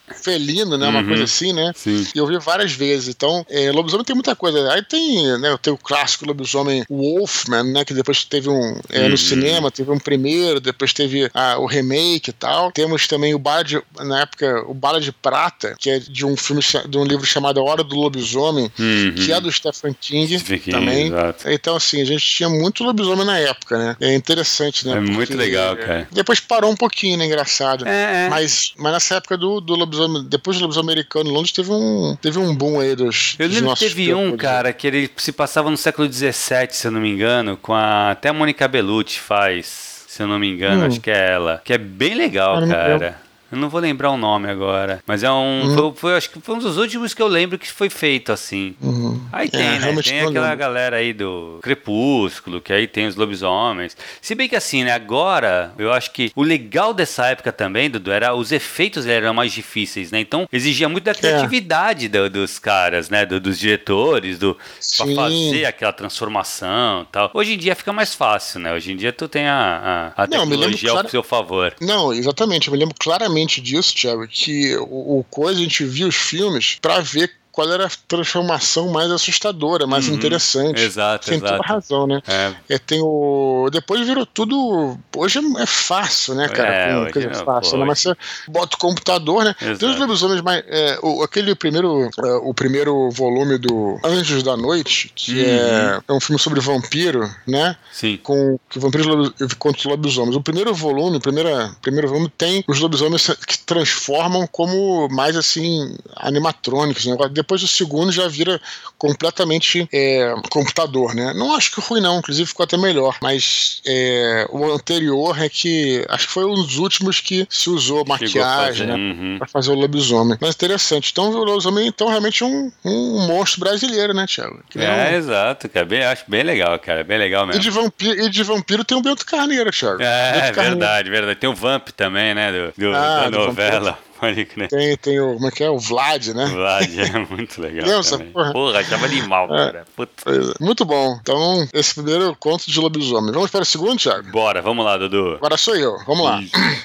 [0.49, 0.87] felino, né?
[0.87, 1.07] Uma uhum.
[1.07, 1.71] coisa assim, né?
[1.75, 2.05] Sim.
[2.13, 3.09] E eu vi várias vezes.
[3.09, 4.71] Então, é, lobisomem tem muita coisa.
[4.71, 5.55] Aí tem, né?
[5.61, 7.85] Tem o clássico lobisomem Wolfman, né?
[7.85, 8.79] Que depois teve um.
[8.89, 9.09] É, uhum.
[9.09, 12.71] No cinema, teve um primeiro, depois teve ah, o remake e tal.
[12.71, 13.81] Temos também o Bala de.
[13.99, 17.59] Na época, o Bala de Prata, que é de um filme, de um livro chamado
[17.59, 19.15] A Hora do Lobisomem, uhum.
[19.15, 21.07] que é do Stephen King, King também.
[21.07, 21.49] Exato.
[21.49, 23.97] Então, assim, a gente tinha muito lobisomem na época, né?
[23.99, 24.93] É interessante, né?
[24.93, 26.07] É Porque, muito legal, cara.
[26.11, 27.25] Depois parou um pouquinho, né?
[27.25, 27.87] Engraçado.
[27.87, 28.29] É, é.
[28.29, 32.15] Mas, mas nessa época do, do lobisomem, depois do lobisomem americano em Londres, teve um,
[32.21, 33.35] teve um boom aí dos.
[33.39, 36.31] Eu lembro que teve um, cara, que ele se passava no século XVII,
[36.71, 38.11] se eu não me engano, com a.
[38.11, 40.85] Até a Mônica Bellucci faz, se eu não me engano, hum.
[40.85, 41.61] acho que é ela.
[41.63, 43.28] Que é bem legal, cara.
[43.51, 45.01] Eu não vou lembrar o nome agora.
[45.05, 45.63] Mas é um.
[45.63, 45.75] Uhum.
[45.75, 48.75] Foi, foi, acho que foi um dos últimos que eu lembro que foi feito assim.
[48.81, 49.19] Uhum.
[49.31, 50.01] Aí tem, é, né?
[50.01, 53.97] Tem aquela galera aí do Crepúsculo, que aí tem os lobisomens.
[54.21, 54.91] Se bem que assim, né?
[54.91, 59.51] Agora, eu acho que o legal dessa época também, Dudu, era os efeitos eram mais
[59.51, 60.19] difíceis, né?
[60.19, 61.15] Então exigia muito da é.
[61.15, 62.09] criatividade é.
[62.09, 63.25] do, dos caras, né?
[63.25, 64.55] Do, dos diretores, do,
[64.97, 67.31] pra fazer aquela transformação tal.
[67.33, 68.73] Hoje em dia fica mais fácil, né?
[68.73, 71.73] Hoje em dia tu tem a, a, a não, tecnologia ao seu favor.
[71.81, 72.67] Não, exatamente.
[72.67, 76.77] Eu me lembro claramente disso, Thiago, que o, o coisa a gente viu os filmes
[76.81, 80.81] para ver qual era a transformação mais assustadora, mais uhum, interessante.
[80.81, 81.57] Exato, tem exato.
[81.57, 82.21] toda razão, né?
[82.25, 82.53] É.
[82.69, 82.77] é.
[82.77, 83.69] tem o...
[83.69, 84.97] Depois virou tudo.
[85.13, 86.73] Hoje é fácil, né, cara?
[86.73, 87.83] É, coisa não, fácil, né?
[87.83, 88.15] Mas você
[88.47, 89.53] bota o computador, né?
[89.61, 89.79] Exato.
[89.79, 90.63] Tem os lobisomens mais.
[90.67, 92.09] É, o, aquele primeiro.
[92.23, 95.57] É, o primeiro volume do Anjos da Noite, que é, uhum.
[95.57, 97.75] é, é um filme sobre vampiro, né?
[97.91, 98.17] Sim.
[98.23, 100.37] Com que vampiros contra os lobisomens.
[100.37, 101.49] O primeiro volume, o primeiro,
[101.81, 107.17] primeiro volume tem os lobisomens que transformam como mais assim animatrônicos, né?
[107.31, 108.59] depois o segundo já vira
[108.97, 111.33] completamente é, computador, né?
[111.33, 116.05] Não acho que ruim, não, inclusive ficou até melhor, mas é, o anterior é que
[116.09, 118.95] acho que foi um dos últimos que se usou maquiagem, né?
[118.95, 119.35] Uhum.
[119.37, 120.37] Pra fazer o lobisomem.
[120.39, 121.11] Mas interessante.
[121.11, 124.61] Então, o lobisomem, então, realmente é um, um monstro brasileiro, né, Thiago?
[124.75, 125.15] é, um...
[125.15, 125.85] exato, cara.
[125.85, 127.03] Bem, acho bem legal, cara.
[127.03, 127.59] Bem legal mesmo.
[127.59, 130.01] E de vampiro, e de vampiro tem o Bento Carneiro, Thiago.
[130.01, 131.39] É, verdade, verdade.
[131.39, 132.51] Tem o Vamp também, né?
[132.51, 133.91] Do, do ah, da novela.
[133.91, 134.08] Vampiro.
[134.19, 134.67] Pode crer.
[134.67, 135.33] Tem, tem o.
[135.35, 135.69] Como é que é?
[135.69, 136.45] O Vlad, né?
[136.45, 137.87] Vlad, é muito legal.
[137.87, 138.51] Nossa, porra.
[138.51, 139.85] Porra, achava animal, é, cara.
[139.95, 140.13] Puta.
[140.29, 140.63] É.
[140.63, 141.17] Muito bom.
[141.21, 143.31] Então, esse primeiro conto de lobisomem.
[143.31, 144.31] Vamos para o segundo, Thiago?
[144.31, 145.35] Bora, vamos lá, Dudu.
[145.35, 145.97] Agora sou eu.
[146.05, 146.41] Vamos lá.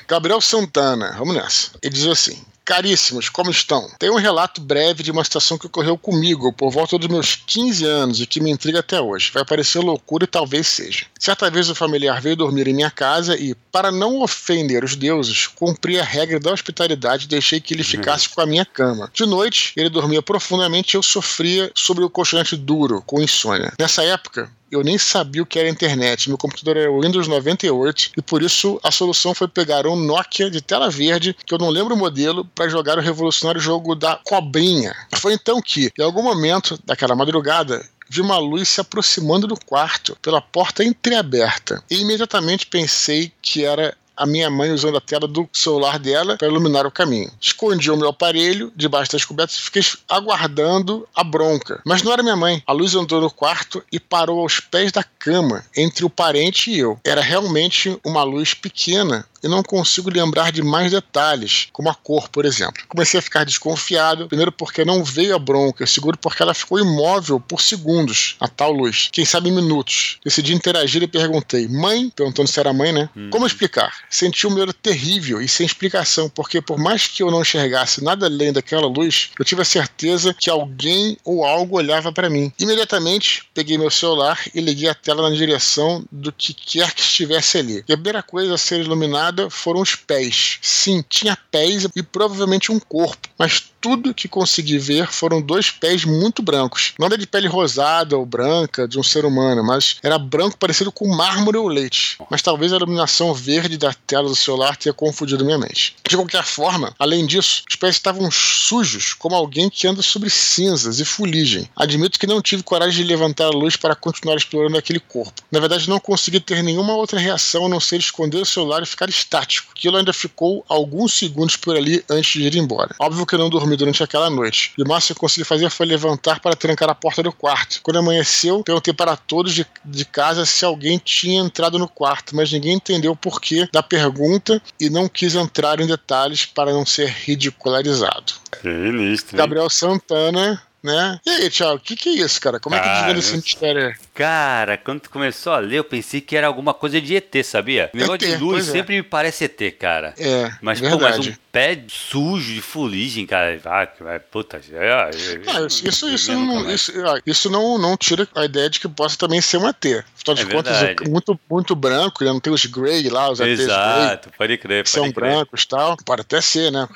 [0.06, 1.14] Gabriel Santana.
[1.18, 1.70] Vamos nessa.
[1.82, 3.90] Ele diz assim: Caríssimos, como estão?
[3.98, 7.84] Tem um relato breve de uma situação que ocorreu comigo por volta dos meus 15
[7.84, 9.30] anos e que me intriga até hoje.
[9.32, 11.04] Vai parecer loucura e talvez seja.
[11.18, 15.46] Certa vez o familiar veio dormir em minha casa e, para não ofender os deuses,
[15.46, 19.10] cumpri a regra da hospitalidade e deixei que ele ficasse com a minha cama.
[19.12, 23.74] De noite, ele dormia profundamente e eu sofria sobre o colchonete duro, com insônia.
[23.78, 26.28] Nessa época, eu nem sabia o que era internet.
[26.28, 30.50] Meu computador era o Windows 98 e por isso a solução foi pegar um Nokia
[30.50, 34.20] de tela verde, que eu não lembro o modelo, para jogar o revolucionário jogo da
[34.24, 34.94] cobrinha.
[35.16, 40.16] Foi então que, em algum momento daquela madrugada, vi uma luz se aproximando do quarto
[40.20, 45.48] pela porta entreaberta e imediatamente pensei que era a minha mãe usando a tela do
[45.52, 47.30] celular dela para iluminar o caminho.
[47.40, 51.80] Escondi o meu aparelho debaixo das cobertas e fiquei aguardando a bronca.
[51.84, 52.62] Mas não era minha mãe.
[52.66, 56.78] A luz entrou no quarto e parou aos pés da cama, entre o parente e
[56.78, 56.98] eu.
[57.04, 62.30] Era realmente uma luz pequena e não consigo lembrar de mais detalhes, como a cor,
[62.30, 62.82] por exemplo.
[62.88, 67.38] Comecei a ficar desconfiado, primeiro porque não veio a bronca, segundo porque ela ficou imóvel
[67.38, 70.18] por segundos, a tal luz, quem sabe minutos.
[70.24, 72.08] Decidi interagir e perguntei: Mãe?
[72.08, 73.10] Perguntando se era mãe, né?
[73.14, 73.28] Hum.
[73.30, 73.92] Como explicar?
[74.08, 78.26] Senti um medo terrível e sem explicação, porque por mais que eu não enxergasse nada
[78.26, 82.50] além daquela luz, eu tive a certeza que alguém ou algo olhava para mim.
[82.58, 87.58] Imediatamente peguei meu celular e liguei a tela na direção do que quer que estivesse
[87.58, 87.84] ali.
[87.86, 90.58] E a primeira coisa a ser iluminada nada foram os pés.
[90.62, 96.06] Sim, tinha pés e provavelmente um corpo, mas tudo que consegui ver foram dois pés
[96.06, 96.94] muito brancos.
[96.98, 101.06] Nada de pele rosada ou branca de um ser humano, mas era branco parecido com
[101.14, 102.16] mármore ou leite.
[102.30, 105.96] Mas talvez a iluminação verde da tela do celular tenha confundido minha mente.
[106.08, 110.98] De qualquer forma, além disso, os pés estavam sujos, como alguém que anda sobre cinzas
[110.98, 111.68] e fuligem.
[111.76, 115.42] Admito que não tive coragem de levantar a luz para continuar explorando aquele corpo.
[115.52, 118.86] Na verdade, não consegui ter nenhuma outra reação a não ser esconder o celular e
[118.86, 119.72] ficar estático.
[119.76, 122.94] Aquilo ainda ficou alguns segundos por ali antes de ir embora.
[122.98, 124.72] Óbvio que eu não dormi durante aquela noite.
[124.78, 127.80] E o máximo que eu consegui fazer foi levantar para trancar a porta do quarto.
[127.82, 132.52] Quando amanheceu, perguntei para todos de, de casa se alguém tinha entrado no quarto, mas
[132.52, 137.08] ninguém entendeu o porquê da pergunta e não quis entrar em detalhes para não ser
[137.08, 138.34] ridicularizado.
[138.60, 141.18] Que ilustro, Gabriel Santana né?
[141.24, 142.60] E aí, Thiago, o que, que é isso, cara?
[142.60, 143.96] Como é que desvenda esse mistério?
[144.14, 147.90] Cara, quando começou a ler, eu pensei que era alguma coisa de ET, sabia?
[147.92, 148.70] O negócio ET, de luz é.
[148.70, 148.98] sempre é.
[148.98, 150.14] me parece ET, cara.
[150.16, 151.02] É, mas, verdade.
[151.02, 153.60] Pô, mas um pé sujo de fuligem, cara.
[153.64, 154.60] Ah, puta.
[154.70, 158.70] É, é, ah, isso, isso, isso, não, isso, ah, isso não, não tira a ideia
[158.70, 159.84] de que possa também ser um ET.
[159.84, 162.30] Afinal de é contas, é muito, muito branco, né?
[162.30, 164.84] não tem os Grey lá, os ETs Exato, Grey, pode crer.
[164.84, 165.14] Pode são crer.
[165.14, 165.96] brancos e tal.
[166.04, 166.86] Pode até ser, né?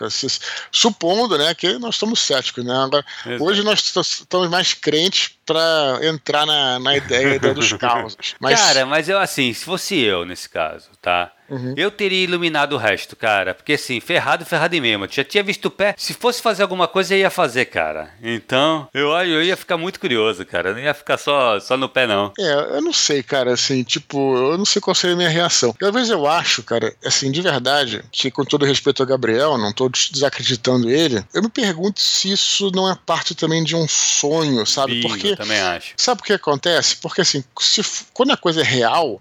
[0.70, 2.74] Supondo, né, que nós estamos céticos, né?
[2.76, 3.04] Agora,
[3.40, 8.34] hoje nós estamos mais crentes para entrar na, na ideia dos causos.
[8.38, 8.60] Mas...
[8.60, 11.32] Cara, mas eu assim, se fosse eu nesse caso, tá?
[11.48, 11.74] Uhum.
[11.76, 13.54] Eu teria iluminado o resto, cara.
[13.54, 15.04] Porque assim, ferrado, ferrado em mesmo.
[15.04, 15.94] Eu já tinha visto o pé.
[15.96, 18.10] Se fosse fazer alguma coisa, eu ia fazer, cara.
[18.22, 20.70] Então, eu, eu ia ficar muito curioso, cara.
[20.70, 22.32] Eu não ia ficar só, só no pé, não.
[22.38, 25.74] É, eu não sei, cara, assim, tipo, eu não sei qual seria a minha reação.
[25.78, 29.88] Talvez eu acho, cara, assim, de verdade, que com todo respeito ao Gabriel, não tô
[29.88, 35.00] desacreditando ele, eu me pergunto se isso não é parte também de um sonho, sabe?
[35.00, 35.28] Porque.
[35.28, 35.94] Eu também acho.
[35.96, 36.96] Sabe o que acontece?
[36.96, 37.82] Porque assim, se,
[38.12, 39.20] quando a coisa é real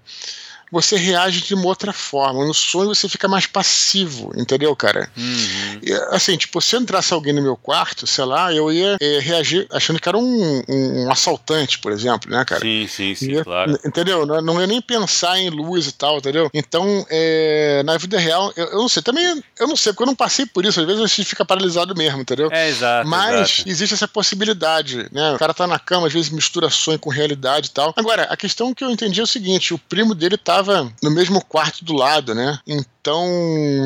[0.71, 2.45] você reage de uma outra forma.
[2.45, 5.09] No sonho você fica mais passivo, entendeu, cara?
[5.15, 5.79] Uhum.
[5.81, 9.67] E, assim, tipo, se entrasse alguém no meu quarto, sei lá, eu ia é, reagir
[9.71, 12.61] achando que era um, um, um, assaltante, por exemplo, né, cara?
[12.61, 13.77] Sim, sim, sim, ia, claro.
[13.85, 14.25] Entendeu?
[14.25, 16.49] Não, não, ia nem pensar em luz e tal, entendeu?
[16.53, 20.07] Então, é, na vida real, eu, eu, não sei, também, eu não sei, porque eu
[20.07, 22.49] não passei por isso, às vezes a gente fica paralisado mesmo, entendeu?
[22.51, 23.07] É, exato.
[23.07, 23.69] Mas exato.
[23.69, 25.33] existe essa possibilidade, né?
[25.33, 27.93] O cara tá na cama, às vezes mistura sonho com realidade e tal.
[27.95, 31.11] Agora, a questão que eu entendi é o seguinte: o primo dele tá estava no
[31.11, 32.59] mesmo quarto do lado, né?
[33.07, 33.25] Então,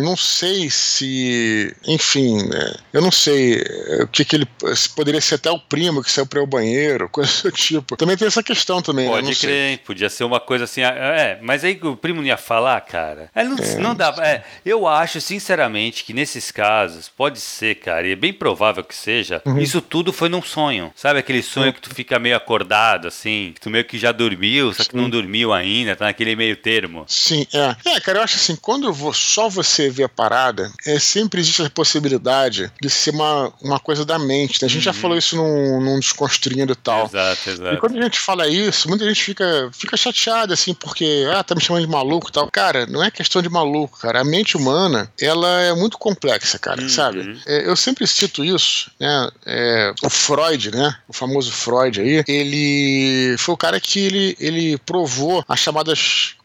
[0.01, 1.75] não sei se.
[1.86, 2.73] Enfim, né?
[2.91, 4.47] eu não sei eh, o que, que ele.
[4.95, 7.95] Poderia ser até o primo que saiu para o banheiro, coisa do tipo.
[7.95, 9.07] Também tem essa questão também.
[9.07, 9.36] Pode né?
[9.36, 10.81] crer, podia ser uma coisa assim.
[10.81, 13.29] Ah, é, mas aí o primo não ia falar, cara.
[13.36, 14.12] É, não, é, não dá.
[14.23, 18.95] É, eu acho, sinceramente, que nesses casos, pode ser, cara, e é bem provável que
[18.95, 19.60] seja, uhum.
[19.60, 20.91] isso tudo foi num sonho.
[20.95, 21.73] Sabe aquele sonho uhum.
[21.73, 25.07] que tu fica meio acordado, assim, que tu meio que já dormiu, só que não
[25.07, 27.05] dormiu ainda, tá naquele meio termo.
[27.07, 27.91] Sim, é.
[27.91, 31.69] É, cara, eu acho assim, quando só você vê a parada, é, sempre existe a
[31.69, 34.62] possibilidade de ser uma, uma coisa da mente.
[34.62, 34.65] Né?
[34.65, 34.93] A gente uhum.
[34.93, 37.06] já falou isso num, num desconstruindo e tal.
[37.06, 37.76] Exato, exato.
[37.76, 41.56] E quando a gente fala isso, muita gente fica, fica chateada, assim, porque, ah, tá
[41.56, 42.50] me chamando de maluco e tal.
[42.52, 44.21] Cara, não é questão de maluco, cara.
[44.21, 46.89] A mente humana, ela é muito complexa, cara, uhum.
[46.89, 47.39] sabe?
[47.45, 49.30] É, eu sempre cito isso, né?
[49.45, 50.95] É, o Freud, né?
[51.08, 56.36] O famoso Freud aí, ele foi o cara que ele, ele provou as chamadas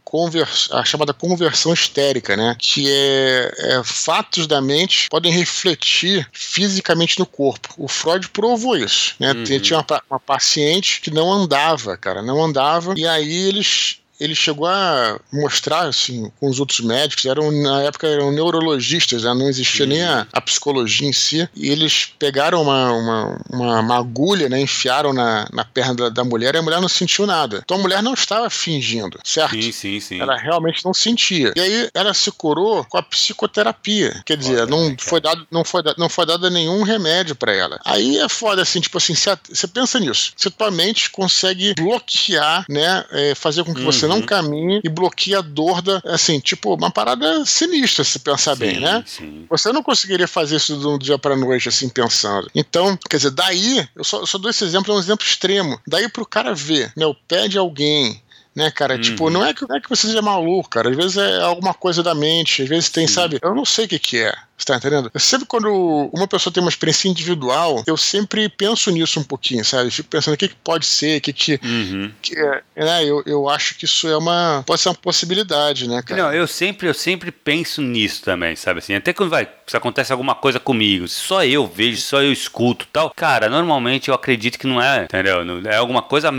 [0.70, 2.56] a chamada conversão histérica, né?
[2.58, 7.74] Que é, é, fatos da mente podem refletir fisicamente no corpo.
[7.76, 9.32] O Freud provou isso, né?
[9.32, 9.44] Uhum.
[9.60, 14.66] Tinha uma, uma paciente que não andava, cara, não andava, e aí eles ele chegou
[14.66, 19.34] a mostrar, assim, com os outros médicos, eram, na época eram neurologistas, né?
[19.34, 23.98] não existia nem a, a, psicologia em si, e eles pegaram uma, uma, uma, uma
[23.98, 24.60] agulha, né?
[24.60, 27.60] Enfiaram na, na perna da, da, mulher e a mulher não sentiu nada.
[27.64, 29.60] Então a mulher não estava fingindo, certo?
[29.60, 30.20] Sim, sim, sim.
[30.20, 31.52] Ela realmente não sentia.
[31.54, 34.22] E aí ela se curou com a psicoterapia.
[34.24, 37.52] Quer dizer, não, né, foi dado, não, foi dado, não foi dado nenhum remédio para
[37.54, 37.80] ela.
[37.84, 40.32] Aí é foda, assim, tipo assim, você pensa nisso.
[40.36, 43.04] Você tua mente consegue bloquear, né?
[43.10, 43.86] É, fazer com que uhum.
[43.86, 46.00] você não caminhe e bloqueie a dor da.
[46.04, 49.02] Assim, tipo, uma parada sinistra, se pensar sim, bem, né?
[49.06, 49.46] Sim.
[49.48, 52.50] Você não conseguiria fazer isso de um dia pra noite, assim, pensando.
[52.54, 55.80] Então, quer dizer, daí, eu só, eu só dou esse exemplo, é um exemplo extremo.
[55.86, 57.06] Daí pro cara ver, né?
[57.06, 58.22] O pé de alguém
[58.56, 58.94] né, cara?
[58.94, 59.00] Uhum.
[59.02, 60.88] Tipo, não é, que, não é que você seja maluco, cara.
[60.88, 63.12] Às vezes é alguma coisa da mente, às vezes tem, Sim.
[63.12, 63.38] sabe?
[63.42, 64.34] Eu não sei o que, que é.
[64.56, 65.10] Você tá entendendo?
[65.12, 69.64] Eu sempre quando uma pessoa tem uma experiência individual, eu sempre penso nisso um pouquinho,
[69.64, 69.88] sabe?
[69.88, 72.10] Eu fico pensando o que, que pode ser, o que que, uhum.
[72.22, 73.04] que é, né?
[73.04, 76.22] Eu, eu acho que isso é uma pode ser uma possibilidade, né, cara?
[76.22, 78.94] Não, eu sempre eu sempre penso nisso também, sabe assim?
[78.94, 83.12] Até quando vai, se acontece alguma coisa comigo, só eu vejo, só eu escuto, tal.
[83.14, 85.36] Cara, normalmente eu acredito que não é, entendeu?
[85.66, 86.30] É alguma coisa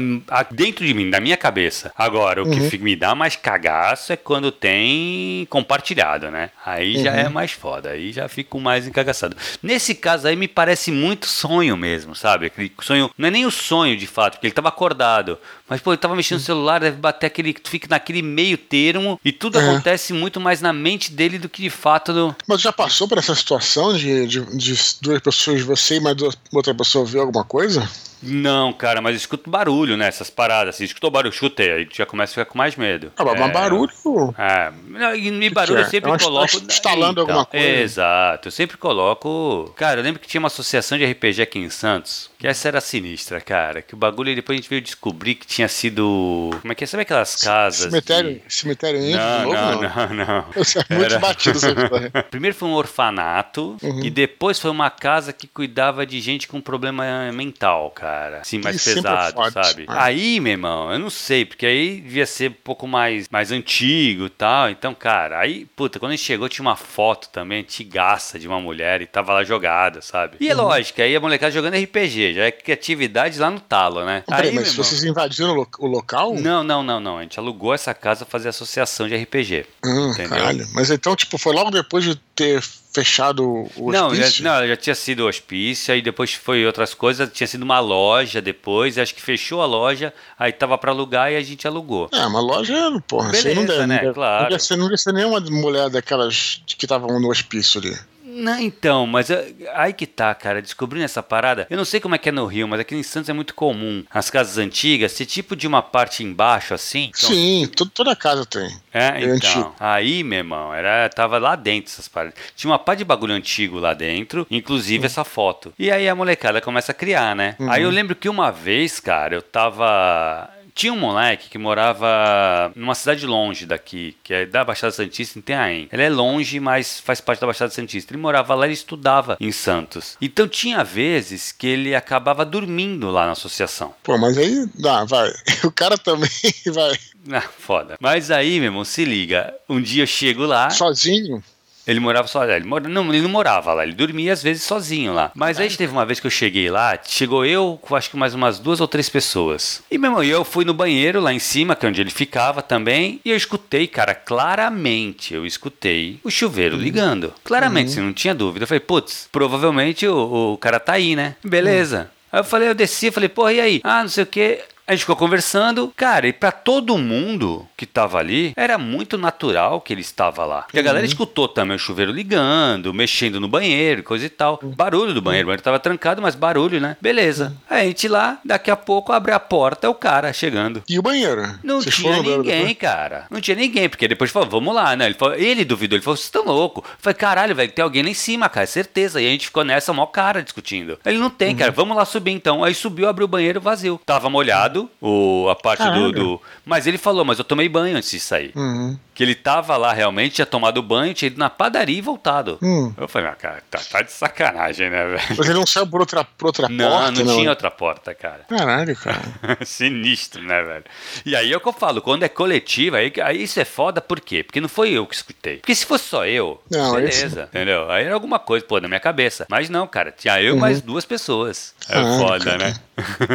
[0.51, 1.91] dentro de mim, da minha cabeça.
[1.95, 2.69] Agora, o uhum.
[2.69, 6.49] que me dá mais cagaço é quando tem compartilhado, né?
[6.65, 7.03] Aí uhum.
[7.03, 7.91] já é mais foda.
[7.91, 9.35] Aí já fico mais encagaçado.
[9.61, 12.47] Nesse caso aí me parece muito sonho mesmo, sabe?
[12.47, 15.91] Aquele sonho, não é nem o sonho de fato, porque ele estava acordado, mas pô,
[15.91, 19.59] ele tava mexendo no celular, deve bater aquele, tu fica naquele meio termo e tudo
[19.59, 19.61] é.
[19.61, 23.17] acontece muito mais na mente dele do que de fato do Mas já passou por
[23.17, 26.15] essa situação de, de, de duas pessoas, você e mais
[26.51, 27.87] outra pessoa ver alguma coisa?
[28.21, 30.07] Não, cara, mas escuto barulho, né?
[30.07, 30.75] Essas paradas.
[30.75, 33.11] Assim, escutou barulho, chutei, aí já começa a ficar com mais medo.
[33.17, 33.91] Ah, mas é, barulho.
[34.37, 34.71] É.
[35.17, 35.81] E barulho é?
[35.81, 36.57] eu sempre é coloco.
[36.57, 37.65] Instalando então, alguma coisa.
[37.65, 39.73] Exato, eu sempre coloco.
[39.75, 42.81] Cara, eu lembro que tinha uma associação de RPG aqui em Santos, que essa era
[42.81, 43.81] sinistra, cara.
[43.81, 46.49] Que o bagulho depois a gente veio descobrir que tinha sido.
[46.61, 46.87] Como é que é?
[46.87, 47.91] Sabe aquelas casas?
[47.91, 48.53] Cemitério, de...
[48.53, 50.45] cemitério índio não, novo, não, não, não, não.
[50.89, 51.19] É muito era...
[51.19, 51.59] batido
[52.29, 54.03] Primeiro foi um orfanato uhum.
[54.03, 58.06] e depois foi uma casa que cuidava de gente com problema mental, cara.
[58.41, 59.83] Assim, mais pesado, é sabe?
[59.83, 59.85] É.
[59.87, 64.25] Aí, meu irmão, eu não sei, porque aí devia ser um pouco mais, mais antigo
[64.25, 64.69] e tal.
[64.69, 68.59] Então, cara, aí, puta, quando a gente chegou tinha uma foto também antigaça de uma
[68.59, 70.37] mulher e tava lá jogada, sabe?
[70.39, 70.61] E é uhum.
[70.61, 74.23] lógico, aí a molecada jogando RPG, já é criatividade lá no talo, né?
[74.27, 76.35] Peraí, aí, mas vocês invadiram o local?
[76.35, 77.17] Não, não, não, não.
[77.17, 79.65] A gente alugou essa casa pra fazer associação de RPG.
[79.85, 80.29] Hum, entendeu?
[80.29, 80.67] Caralho.
[80.73, 82.61] Mas então, tipo, foi logo depois de ter
[82.97, 84.43] fechado o não, hospício?
[84.43, 87.79] Já, não, já tinha sido o hospício, aí depois foi outras coisas, tinha sido uma
[87.79, 92.09] loja depois, acho que fechou a loja, aí tava para alugar e a gente alugou.
[92.11, 92.75] É, uma loja,
[93.07, 93.95] porra, Beleza, não deve, né?
[93.95, 94.41] Não deve, claro.
[94.41, 97.95] Não devia, ser, não devia ser nenhuma mulher daquelas que estavam no hospício ali.
[98.37, 101.65] Não, então, mas eh, aí que tá, cara, descobrindo essa parada.
[101.69, 103.55] Eu não sei como é que é no Rio, mas aqui em Santos é muito
[103.55, 104.03] comum.
[104.11, 107.11] As casas antigas, ser tipo de uma parte embaixo, assim.
[107.15, 107.29] Então...
[107.29, 108.69] Sim, toda casa tem.
[108.93, 109.33] É, é então.
[109.33, 109.75] Antigo.
[109.79, 112.37] Aí, meu irmão, era, tava lá dentro essas paradas.
[112.55, 115.05] Tinha uma parte de bagulho antigo lá dentro, inclusive uhum.
[115.05, 115.73] essa foto.
[115.79, 117.55] E aí a molecada começa a criar, né?
[117.59, 117.71] Uhum.
[117.71, 122.93] Aí eu lembro que uma vez, cara, eu tava tinha um moleque que morava numa
[122.93, 125.89] cidade longe daqui, que é da Baixada Santista, em Tenhaém.
[125.91, 128.13] Ele é longe, mas faz parte da Baixada Santista.
[128.13, 130.15] Ele morava lá e estudava em Santos.
[130.21, 133.95] Então tinha vezes que ele acabava dormindo lá na associação.
[134.03, 135.31] Pô, mas aí, dá, vai.
[135.65, 136.29] O cara também
[136.71, 136.95] vai.
[137.31, 137.97] Ah, foda.
[137.99, 139.53] Mas aí, meu irmão, se liga.
[139.67, 140.69] Um dia eu chego lá.
[140.69, 141.43] Sozinho?
[141.87, 145.13] Ele morava só, ele mora, não, ele não morava lá, ele dormia às vezes sozinho
[145.13, 145.31] lá.
[145.33, 148.59] Mas aí teve uma vez que eu cheguei lá, chegou eu, acho que mais umas
[148.59, 149.81] duas ou três pessoas.
[149.89, 152.61] E meu irmão, eu fui no banheiro lá em cima, que é onde ele ficava
[152.61, 156.81] também, e eu escutei, cara, claramente, eu escutei o chuveiro uhum.
[156.81, 157.33] ligando.
[157.43, 158.07] Claramente, uhum.
[158.07, 158.63] não tinha dúvida.
[158.63, 161.35] Eu falei, putz, provavelmente o, o cara tá aí, né?
[161.43, 161.99] Beleza.
[161.99, 162.17] Uhum.
[162.33, 163.81] Aí eu falei, eu desci, falei, porra, e aí?
[163.83, 164.59] Ah, não sei o que.
[164.87, 169.81] A gente ficou conversando, cara, e para todo mundo que tava ali, era muito natural
[169.81, 170.61] que ele estava lá.
[170.61, 171.09] Porque a galera uhum.
[171.09, 174.57] escutou também o chuveiro ligando, mexendo no banheiro, coisa e tal.
[174.63, 174.69] Uhum.
[174.69, 176.95] Barulho do banheiro, o banheiro tava trancado, mas barulho, né?
[177.01, 177.47] Beleza.
[177.47, 177.57] Uhum.
[177.69, 180.81] Aí a gente lá, daqui a pouco abre a porta, é o cara chegando.
[180.87, 181.59] E o banheiro?
[181.61, 183.25] Não Vocês tinha ninguém, cara.
[183.29, 185.07] Não tinha ninguém, porque depois falou, vamos lá, né?
[185.07, 186.85] Ele, falou, ele duvidou, ele falou, vocês estão loucos.
[186.85, 189.19] Eu falei, caralho, velho, tem alguém lá em cima, cara, certeza.
[189.21, 190.97] E a gente ficou nessa, mó cara discutindo.
[191.05, 191.57] Ele não tem, uhum.
[191.57, 192.63] cara, vamos lá subir então.
[192.63, 193.99] Aí subiu, abriu o banheiro, vazio.
[194.05, 198.11] Tava molhado o, a parte do, do, Mas ele falou, mas eu tomei banho antes
[198.11, 198.51] de sair.
[198.55, 198.97] Uhum.
[199.17, 202.59] Que ele tava lá realmente, tinha tomado banho, tinha ido na padaria e voltado.
[202.61, 202.93] Uhum.
[202.95, 205.21] Eu falei, ah, cara, tá, tá, de sacanagem, né, velho?
[205.35, 207.11] Mas ele não saiu por outra, por outra não, porta?
[207.11, 208.41] Não, não tinha outra porta, cara.
[208.47, 209.23] Caralho, cara.
[209.65, 210.83] Sinistro, né, velho?
[211.25, 213.99] E aí é o que eu falo, quando é coletiva, aí, aí isso é foda,
[213.99, 214.43] por quê?
[214.43, 215.57] Porque não foi eu que escutei.
[215.57, 217.41] Porque se fosse só eu, não, beleza, esse...
[217.41, 217.89] entendeu?
[217.89, 219.47] Aí era alguma coisa, pô, na minha cabeça.
[219.49, 220.59] Mas não, cara, tinha eu uhum.
[220.59, 221.73] mais duas pessoas.
[221.89, 222.57] É ah, foda, cara.
[222.57, 222.75] né?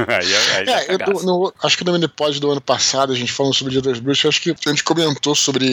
[0.09, 3.55] aí, aí é, eu, no, acho que no Minipod do ano passado, a gente falando
[3.55, 5.72] sobre o Dia das Bruxas, acho que a gente comentou sobre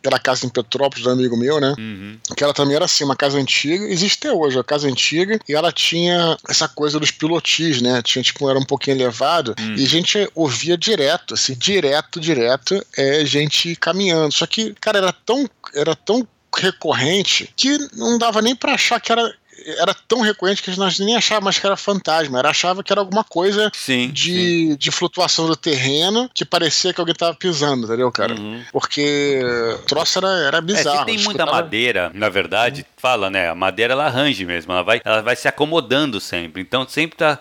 [0.00, 1.74] aquela casa em Petrópolis do amigo meu, né?
[1.78, 2.18] Uhum.
[2.36, 5.54] Que ela também era assim, uma casa antiga, existe até hoje, a casa antiga, e
[5.54, 8.02] ela tinha essa coisa dos pilotis, né?
[8.02, 9.74] Tinha, tipo, era um pouquinho elevado, uhum.
[9.76, 14.32] e a gente ouvia direto, assim, direto, direto, é gente caminhando.
[14.32, 19.12] Só que, cara, era tão, era tão recorrente que não dava nem para achar que
[19.12, 19.32] era
[19.78, 23.00] era tão recorrente que nós nem achávamos mais que era fantasma, era achava que era
[23.00, 24.76] alguma coisa sim, de, sim.
[24.76, 28.34] de flutuação do terreno que parecia que alguém tava pisando, entendeu, cara?
[28.34, 28.62] Uhum.
[28.72, 29.40] Porque
[29.74, 31.02] o troço era, era bizarro.
[31.02, 31.52] É, tem muita escutava...
[31.52, 33.48] madeira, na verdade, fala, né?
[33.48, 36.60] A madeira ela arranja mesmo, ela vai, ela vai se acomodando sempre.
[36.60, 37.38] Então sempre tá.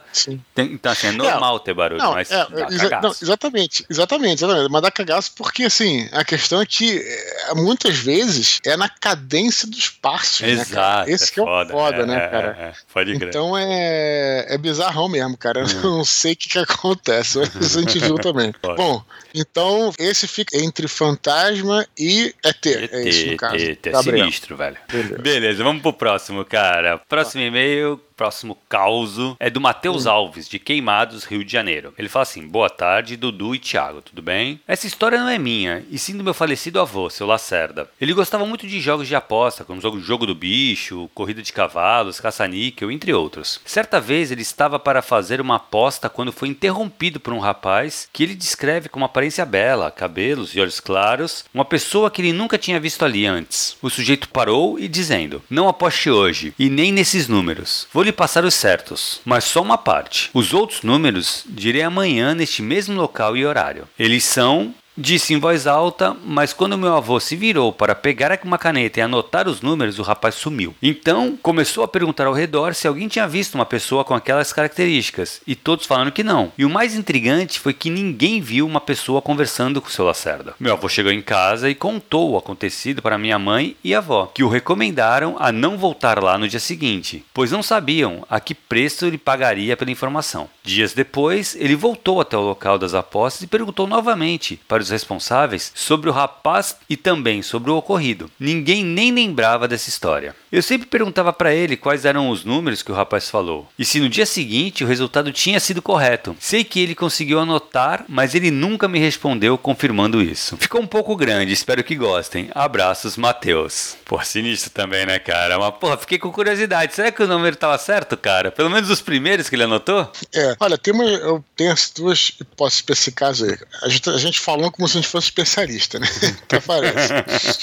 [0.56, 2.32] Tem, então, assim, é normal é, ter barulho, não, mas.
[2.32, 4.70] É, exa não, exatamente, exatamente, exatamente.
[4.70, 9.68] Mas dá cagaço porque, assim, a questão é que é, muitas vezes é na cadência
[9.68, 11.12] dos passos, Exato, né, cara?
[11.12, 12.48] Esse é que é o foda, né, é, cara?
[12.60, 13.30] É, pode crer.
[13.30, 15.60] Então é, é bizarrão mesmo, cara.
[15.84, 15.98] Eu hum.
[15.98, 18.54] não sei o que, que acontece, mas a gente viu também.
[18.62, 22.66] Bom, então esse fica entre fantasma e ET.
[22.66, 23.56] ET é isso, no caso.
[23.56, 24.78] ET, é sinistro, velho.
[24.88, 25.18] Beleza.
[25.22, 25.49] Beleza.
[25.50, 27.00] Beleza, vamos pro próximo, cara.
[27.10, 30.10] Próximo e-mail próximo causo é do Matheus hum.
[30.10, 31.94] Alves, de Queimados, Rio de Janeiro.
[31.98, 34.60] Ele fala assim: Boa tarde, Dudu e Thiago, tudo bem?
[34.68, 37.90] Essa história não é minha, e sim do meu falecido avô, seu Lacerda.
[38.00, 42.20] Ele gostava muito de jogos de aposta, como o jogo do bicho, corrida de cavalos,
[42.20, 43.62] caça-níquel, entre outros.
[43.64, 48.24] Certa vez ele estava para fazer uma aposta quando foi interrompido por um rapaz que
[48.24, 52.58] ele descreve com uma aparência bela, cabelos e olhos claros, uma pessoa que ele nunca
[52.58, 53.78] tinha visto ali antes.
[53.82, 57.88] O sujeito parou e dizendo: Não aposte hoje, e nem nesses números.
[57.94, 60.30] Vou lhe passar os certos, mas só uma parte.
[60.34, 63.88] Os outros números direi amanhã neste mesmo local e horário.
[63.98, 68.58] Eles são Disse em voz alta, mas quando meu avô se virou para pegar uma
[68.58, 70.76] caneta e anotar os números, o rapaz sumiu.
[70.84, 75.40] Então começou a perguntar ao redor se alguém tinha visto uma pessoa com aquelas características,
[75.48, 76.52] e todos falaram que não.
[76.58, 80.54] E o mais intrigante foi que ninguém viu uma pessoa conversando com seu Lacerda.
[80.60, 84.44] Meu avô chegou em casa e contou o acontecido para minha mãe e avó, que
[84.44, 89.06] o recomendaram a não voltar lá no dia seguinte, pois não sabiam a que preço
[89.06, 90.50] ele pagaria pela informação.
[90.62, 94.92] Dias depois, ele voltou até o local das apostas e perguntou novamente para os os
[94.92, 98.30] responsáveis sobre o rapaz e também sobre o ocorrido.
[98.40, 100.36] Ninguém nem lembrava dessa história.
[100.52, 104.00] Eu sempre perguntava para ele quais eram os números que o rapaz falou e se
[104.00, 106.36] no dia seguinte o resultado tinha sido correto.
[106.40, 110.58] Sei que ele conseguiu anotar, mas ele nunca me respondeu confirmando isso.
[110.58, 112.50] Ficou um pouco grande, espero que gostem.
[112.54, 113.98] Abraços, Matheus.
[114.06, 115.60] Pô, sinistro também, né, cara?
[115.60, 116.96] Mas, porra, fiquei com curiosidade.
[116.96, 118.52] Será que o número tava certo, cara?
[118.52, 120.12] Pelo menos os primeiros que ele anotou?
[120.34, 123.58] É, olha, tem uma, eu tenho as duas hipóteses pra esse caso aí.
[123.84, 126.08] A gente, a gente falou como se a gente fosse especialista, né?
[126.44, 127.14] Até parece.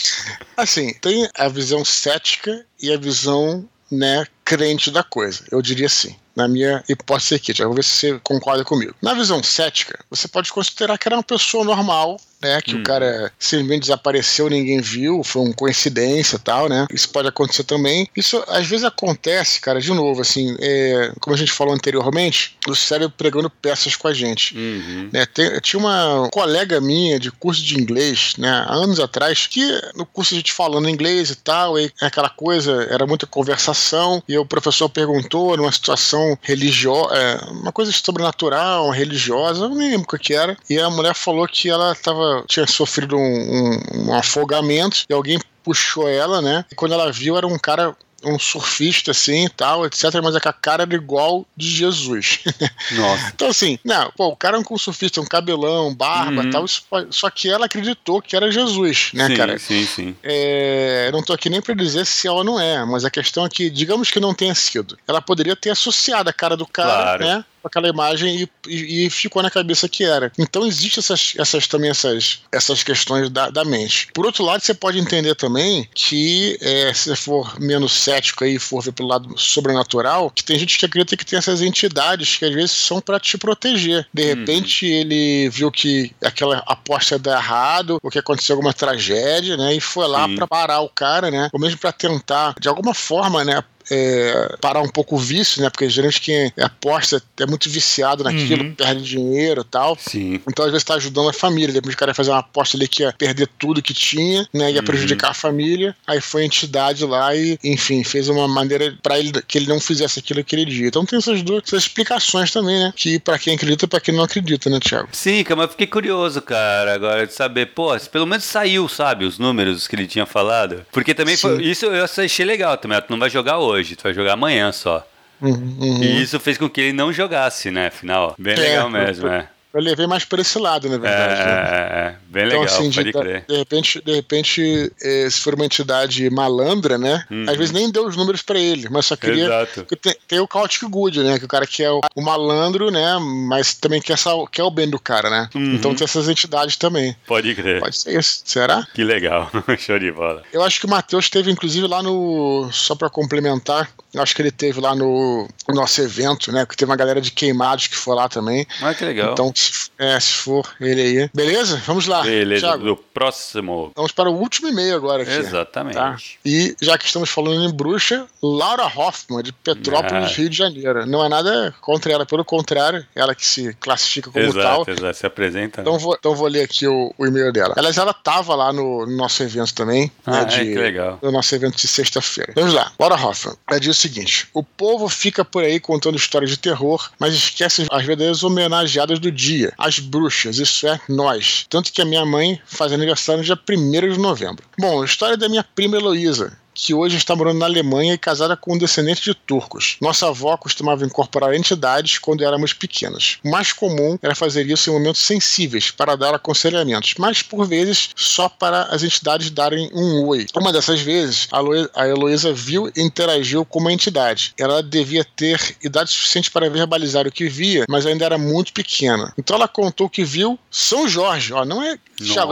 [0.57, 5.45] Assim, tem a visão cética e a visão, né, crente da coisa.
[5.51, 7.53] Eu diria assim na minha hipótese aqui.
[7.55, 8.95] Já vou ver se você concorda comigo.
[9.01, 12.61] Na visão cética, você pode considerar que era uma pessoa normal, né?
[12.61, 12.81] Que hum.
[12.81, 16.87] o cara simplesmente desapareceu, ninguém viu, foi uma coincidência tal, né?
[16.93, 18.07] Isso pode acontecer também.
[18.15, 22.75] Isso às vezes acontece, cara, de novo, assim, é, como a gente falou anteriormente, o
[22.75, 24.57] cérebro pregando peças com a gente.
[24.57, 25.09] Uhum.
[25.13, 25.25] Né?
[25.27, 29.63] Tem, tinha uma colega minha de curso de inglês, né, há anos atrás, que
[29.95, 34.36] no curso a gente falando inglês e tal, e aquela coisa, era muita conversação, e
[34.39, 40.35] o professor perguntou numa situação religiosa, é, uma coisa sobrenatural, religiosa, não lembro o que
[40.35, 40.57] era.
[40.69, 45.39] E a mulher falou que ela tava, tinha sofrido um, um, um afogamento e alguém
[45.65, 46.65] puxou ela, né?
[46.71, 50.05] E quando ela viu, era um cara um surfista assim e tal, etc.
[50.23, 52.41] Mas é que a cara era igual de Jesus.
[52.93, 53.33] Nossa.
[53.35, 56.51] então, assim, não, pô, o cara é um surfista, um cabelão, barba e uhum.
[56.51, 56.65] tal,
[57.11, 59.59] só que ela acreditou que era Jesus, né, sim, cara?
[59.59, 60.17] Sim, sim.
[60.23, 63.49] É, não tô aqui nem pra dizer se ela não é, mas a questão é
[63.49, 64.99] que, digamos que não tenha sido.
[65.07, 67.25] Ela poderia ter associado a cara do cara, claro.
[67.25, 67.45] né?
[67.67, 70.33] Aquela imagem e, e, e, ficou na cabeça que era.
[70.39, 74.09] Então existe essas, essas também essas, essas questões da, da mente.
[74.13, 78.59] Por outro lado, você pode entender também que é, se você for menos cético aí,
[78.59, 82.45] for ver pelo lado sobrenatural, que tem gente que acredita que tem essas entidades que
[82.45, 84.07] às vezes são para te proteger.
[84.13, 84.29] De uhum.
[84.29, 89.75] repente ele viu que aquela aposta deu errado, ou que aconteceu alguma tragédia, né?
[89.75, 91.49] E foi lá para parar o cara, né?
[91.53, 93.63] Ou mesmo para tentar, de alguma forma, né?
[93.91, 95.71] É, parar um pouco o vício, né?
[95.71, 98.75] Porque geralmente quem aposta é muito viciado naquilo, uhum.
[98.75, 99.97] perde dinheiro e tal.
[100.01, 100.41] Sim.
[100.49, 101.73] Então, às vezes, tá ajudando a família.
[101.73, 104.73] Depois o cara ia fazer uma aposta ali que ia perder tudo que tinha, né?
[104.73, 104.85] Ia uhum.
[104.85, 105.95] prejudicar a família.
[106.07, 109.81] Aí foi a entidade lá e, enfim, fez uma maneira para ele que ele não
[109.81, 110.89] fizesse aquilo aquele dia.
[110.89, 112.93] Então tem essas duas essas explicações também, né?
[112.95, 115.09] Que para quem acredita e pra quem não acredita, né, Thiago?
[115.13, 119.39] Sim, mas eu fiquei curioso, cara, agora de saber, pô, pelo menos saiu, sabe, os
[119.39, 120.85] números que ele tinha falado.
[120.93, 123.01] Porque também foi, isso eu achei legal também.
[123.01, 125.07] Tu não vai jogar hoje hoje, tu vai jogar amanhã só.
[125.41, 126.03] Uhum, uhum.
[126.03, 127.89] E isso fez com que ele não jogasse, né?
[127.89, 131.41] Afinal, bem é, legal mesmo, é eu levei mais para esse lado, na verdade.
[131.41, 131.53] É, né?
[131.53, 133.45] É, é, bem então, legal, assim, pode de, crer.
[133.49, 137.25] De repente, de repente eh, se for uma entidade malandra, né?
[137.31, 137.47] Uhum.
[137.49, 139.47] Às vezes nem deu os números para ele, mas só queria.
[139.47, 139.87] Exato.
[139.97, 141.39] Tem, tem, o Chaotic Good, né?
[141.39, 143.19] Que o cara quer o, o, malandro, né?
[143.49, 144.19] Mas também quer,
[144.53, 145.49] quer o bem do cara, né?
[145.55, 145.75] Uhum.
[145.75, 147.17] Então tem essas entidades também.
[147.27, 147.81] Pode crer.
[147.81, 148.43] Pode ser isso.
[148.45, 148.87] Será?
[148.95, 149.51] Que legal.
[149.79, 150.43] Show de bola.
[150.53, 152.69] Eu acho que o Matheus teve, inclusive, lá no.
[152.71, 156.67] Só para complementar, eu acho que ele teve lá no, no nosso evento, né?
[156.67, 158.67] Que teve uma galera de queimados que foi lá também.
[158.83, 159.33] Ah, que legal.
[159.33, 159.53] Então,
[159.99, 161.31] é, se for ele aí.
[161.35, 161.83] Beleza?
[161.87, 162.26] Vamos lá.
[162.31, 162.85] Beleza, Thiago.
[162.85, 163.93] do próximo.
[163.95, 165.33] Vamos para o último e-mail agora aqui.
[165.33, 165.95] Exatamente.
[165.95, 166.17] Tá?
[166.45, 170.35] E já que estamos falando em bruxa, Laura Hoffman, de Petrópolis, ah.
[170.35, 171.07] Rio de Janeiro.
[171.07, 174.95] Não é nada contra ela, pelo contrário, ela que se classifica como exato, tal.
[174.95, 175.81] Exato, se apresenta.
[175.81, 177.75] Então, vou, então vou ler aqui o, o e-mail dela.
[177.77, 180.11] Aliás, ela estava lá no, no, nosso evento também.
[180.25, 181.19] Ah, né, de, é, que legal.
[181.23, 182.53] No nosso evento de sexta-feira.
[182.55, 182.93] Vamos lá.
[182.99, 183.57] Laura Hoffman.
[183.69, 187.87] Ela diz o seguinte: o povo fica por aí contando histórias de terror, mas esquece
[187.91, 190.59] as verdadeiras homenageadas do dia, as bruxas.
[190.59, 191.67] Isso é, nós.
[191.69, 194.65] Tanto que a minha mãe faz aniversário no dia 1 de novembro.
[194.79, 198.57] Bom, a história da minha prima Heloísa, que hoje está morando na Alemanha e casada
[198.57, 199.97] com um descendente de turcos.
[200.01, 203.39] Nossa avó costumava incorporar entidades quando éramos pequenas.
[203.43, 208.11] O mais comum era fazer isso em momentos sensíveis, para dar aconselhamentos, mas por vezes
[208.15, 210.47] só para as entidades darem um oi.
[210.55, 211.49] Uma dessas vezes,
[211.95, 214.53] a Heloísa viu e interagiu com uma entidade.
[214.59, 219.33] Ela devia ter idade suficiente para verbalizar o que via, mas ainda era muito pequena.
[219.39, 221.53] Então ela contou que viu São Jorge.
[221.53, 221.99] Ó, não é,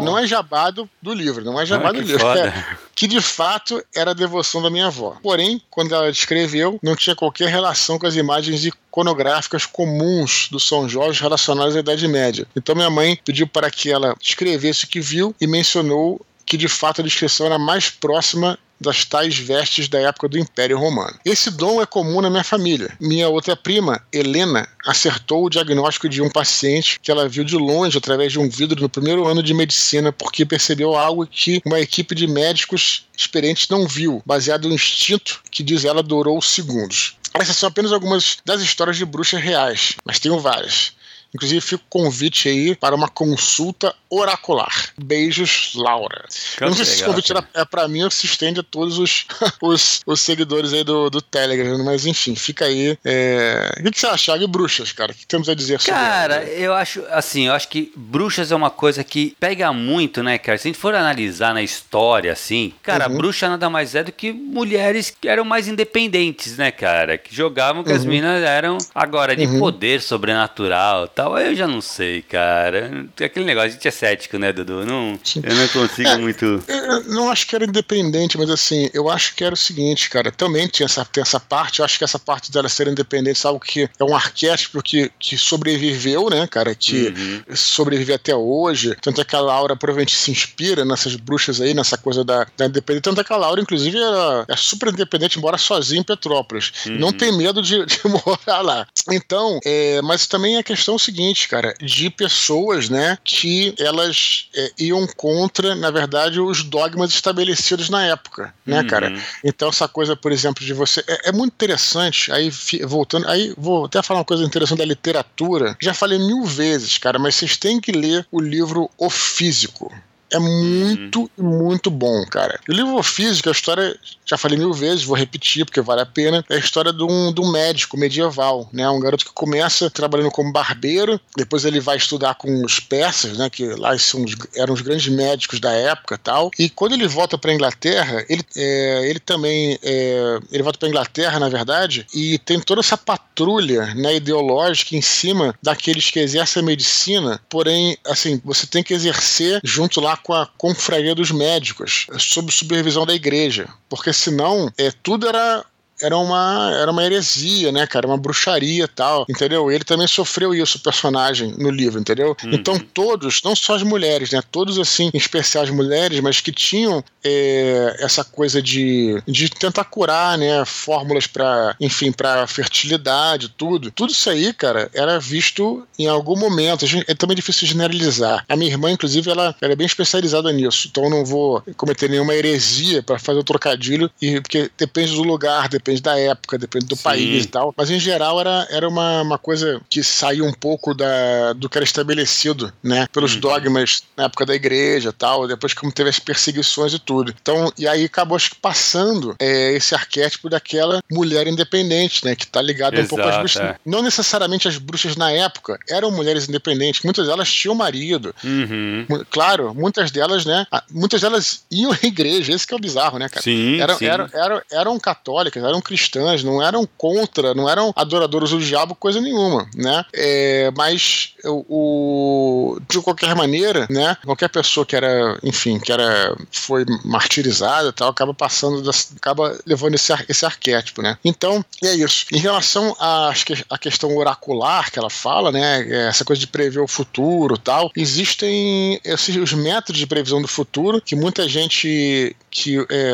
[0.03, 2.27] não é jabado do livro, não é jabado ah, do livro.
[2.29, 5.17] É, que de fato era a devoção da minha avó.
[5.23, 10.89] Porém, quando ela descreveu, não tinha qualquer relação com as imagens iconográficas comuns do São
[10.89, 12.47] Jorge relacionadas à Idade Média.
[12.55, 16.69] Então minha mãe pediu para que ela escrevesse o que viu e mencionou que de
[16.69, 21.19] fato a descrição era mais próxima das tais vestes da época do Império Romano.
[21.25, 22.95] Esse dom é comum na minha família.
[23.01, 27.97] Minha outra prima, Helena, acertou o diagnóstico de um paciente que ela viu de longe
[27.97, 32.15] através de um vidro no primeiro ano de medicina porque percebeu algo que uma equipe
[32.15, 37.17] de médicos experientes não viu, baseado no instinto que diz ela durou segundos.
[37.33, 40.93] Essas são apenas algumas das histórias de bruxas reais, mas tenho várias.
[41.35, 44.91] Inclusive, fica o convite aí para uma consulta oracular.
[44.97, 46.25] Beijos, Laura.
[46.61, 49.27] Eu não sei se esse convite é para mim ou se estende a todos os,
[49.61, 52.97] os, os seguidores aí do, do Telegram, mas enfim, fica aí.
[53.05, 53.73] É...
[53.85, 54.45] O que você acha, Thiago?
[54.45, 55.11] E bruxas, cara?
[55.11, 56.45] O que temos a dizer sobre Cara, ela?
[56.51, 60.57] eu acho, assim, eu acho que bruxas é uma coisa que pega muito, né, cara?
[60.57, 63.17] Se a gente for analisar na história, assim, cara, uhum.
[63.17, 67.19] bruxa nada mais é do que mulheres que eram mais independentes, né, cara?
[67.19, 67.97] Que jogavam que uhum.
[67.97, 69.59] as minas eram, agora, de uhum.
[69.59, 73.07] poder sobrenatural tal tal, eu já não sei, cara.
[73.23, 74.85] Aquele negócio, a gente é cético, né, Dudu?
[74.85, 76.63] Não, eu não consigo é, muito.
[76.69, 80.31] Eu não acho que era independente, mas assim, eu acho que era o seguinte, cara.
[80.31, 83.61] Também tinha essa, tem essa parte, eu acho que essa parte dela ser independente, algo
[83.61, 86.75] que é um arquétipo que, que sobreviveu, né, cara?
[86.75, 87.57] Que uhum.
[87.57, 88.97] sobrevive até hoje.
[89.01, 92.67] Tanto é que a Laura provavelmente se inspira nessas bruxas aí, nessa coisa da, da
[92.67, 93.03] independência.
[93.03, 96.73] Tanto é que a Laura, inclusive, é, é super independente, mora sozinha em Petrópolis.
[96.87, 96.99] Uhum.
[96.99, 98.87] Não tem medo de, de morar lá.
[99.11, 103.73] Então, é, mas também a questão é o seguinte seguinte, cara, de pessoas, né, que
[103.79, 108.87] elas é, iam contra, na verdade, os dogmas estabelecidos na época, né, uhum.
[108.89, 109.23] cara?
[109.45, 112.33] Então essa coisa, por exemplo, de você é, é, muito interessante.
[112.33, 112.51] Aí
[112.85, 115.77] voltando, aí vou até falar uma coisa interessante da literatura.
[115.81, 119.93] Já falei mil vezes, cara, mas vocês têm que ler o livro O Físico.
[120.35, 121.65] É muito, uhum.
[121.65, 122.59] muito bom, cara.
[122.69, 126.45] O livro físico, a história, já falei mil vezes, vou repetir porque vale a pena,
[126.51, 128.89] é a história de um, de um médico medieval, né?
[128.91, 133.49] Um garoto que começa trabalhando como barbeiro, depois ele vai estudar com os persas, né?
[133.49, 136.51] Que lá são os, eram os grandes médicos da época tal.
[136.59, 141.39] E quando ele volta para Inglaterra, ele, é, ele também é, ele volta para Inglaterra,
[141.39, 146.67] na verdade, e tem toda essa patrulha né, ideológica em cima daqueles que exercem a
[146.67, 152.51] medicina, porém, assim, você tem que exercer junto lá com a confraria dos médicos, sob
[152.51, 155.65] supervisão da igreja, porque senão é, tudo era
[156.01, 158.07] era uma, era uma heresia, né, cara?
[158.07, 159.71] Uma bruxaria e tal, entendeu?
[159.71, 162.37] Ele também sofreu isso, o personagem, no livro, entendeu?
[162.43, 162.53] Uhum.
[162.53, 164.43] Então todos, não só as mulheres, né?
[164.51, 169.85] Todos, assim, em especial as mulheres, mas que tinham é, essa coisa de, de tentar
[169.85, 170.65] curar, né?
[170.65, 173.91] Fórmulas para, enfim, para fertilidade, tudo.
[173.91, 176.85] Tudo isso aí, cara, era visto em algum momento.
[177.07, 178.45] É também difícil generalizar.
[178.49, 182.11] A minha irmã, inclusive, ela, ela é bem especializada nisso, então eu não vou cometer
[182.11, 186.57] nenhuma heresia para fazer o trocadilho, e, porque depende do lugar, depende depende da época,
[186.57, 187.03] depende do Sim.
[187.03, 187.75] país e tal.
[187.77, 191.77] Mas em geral era, era uma, uma coisa que saiu um pouco da, do que
[191.77, 193.07] era estabelecido, né?
[193.13, 193.41] Pelos uhum.
[193.41, 197.35] dogmas na época da igreja e tal, depois como teve as perseguições e tudo.
[197.41, 202.35] Então, e aí acabou acho que passando é, esse arquétipo daquela mulher independente, né?
[202.35, 203.63] Que tá ligada um pouco às bruxas.
[203.63, 203.77] É.
[203.85, 208.35] Não necessariamente as bruxas na época eram mulheres independentes, muitas delas tinham marido.
[208.43, 209.07] Uhum.
[209.31, 210.67] Claro, muitas delas, né?
[210.91, 213.43] Muitas delas iam à igreja, esse que é o bizarro, né, cara?
[213.43, 214.07] Sim, eram, sim.
[214.07, 219.21] Eram, eram, eram católicas, eram cristãs, não eram contra, não eram adoradoras do diabo, coisa
[219.21, 220.05] nenhuma, né?
[220.13, 224.17] É, mas o, o, de qualquer maneira, né?
[224.25, 230.13] Qualquer pessoa que era, enfim, que era foi martirizada, tal, acaba passando, acaba levando esse,
[230.29, 231.19] esse arquétipo, né?
[231.25, 232.27] Então é isso.
[232.33, 233.33] Em relação à,
[233.71, 236.09] à questão oracular que ela fala, né?
[236.09, 241.01] Essa coisa de prever o futuro, tal, existem esses os métodos de previsão do futuro
[241.01, 243.13] que muita gente que, é,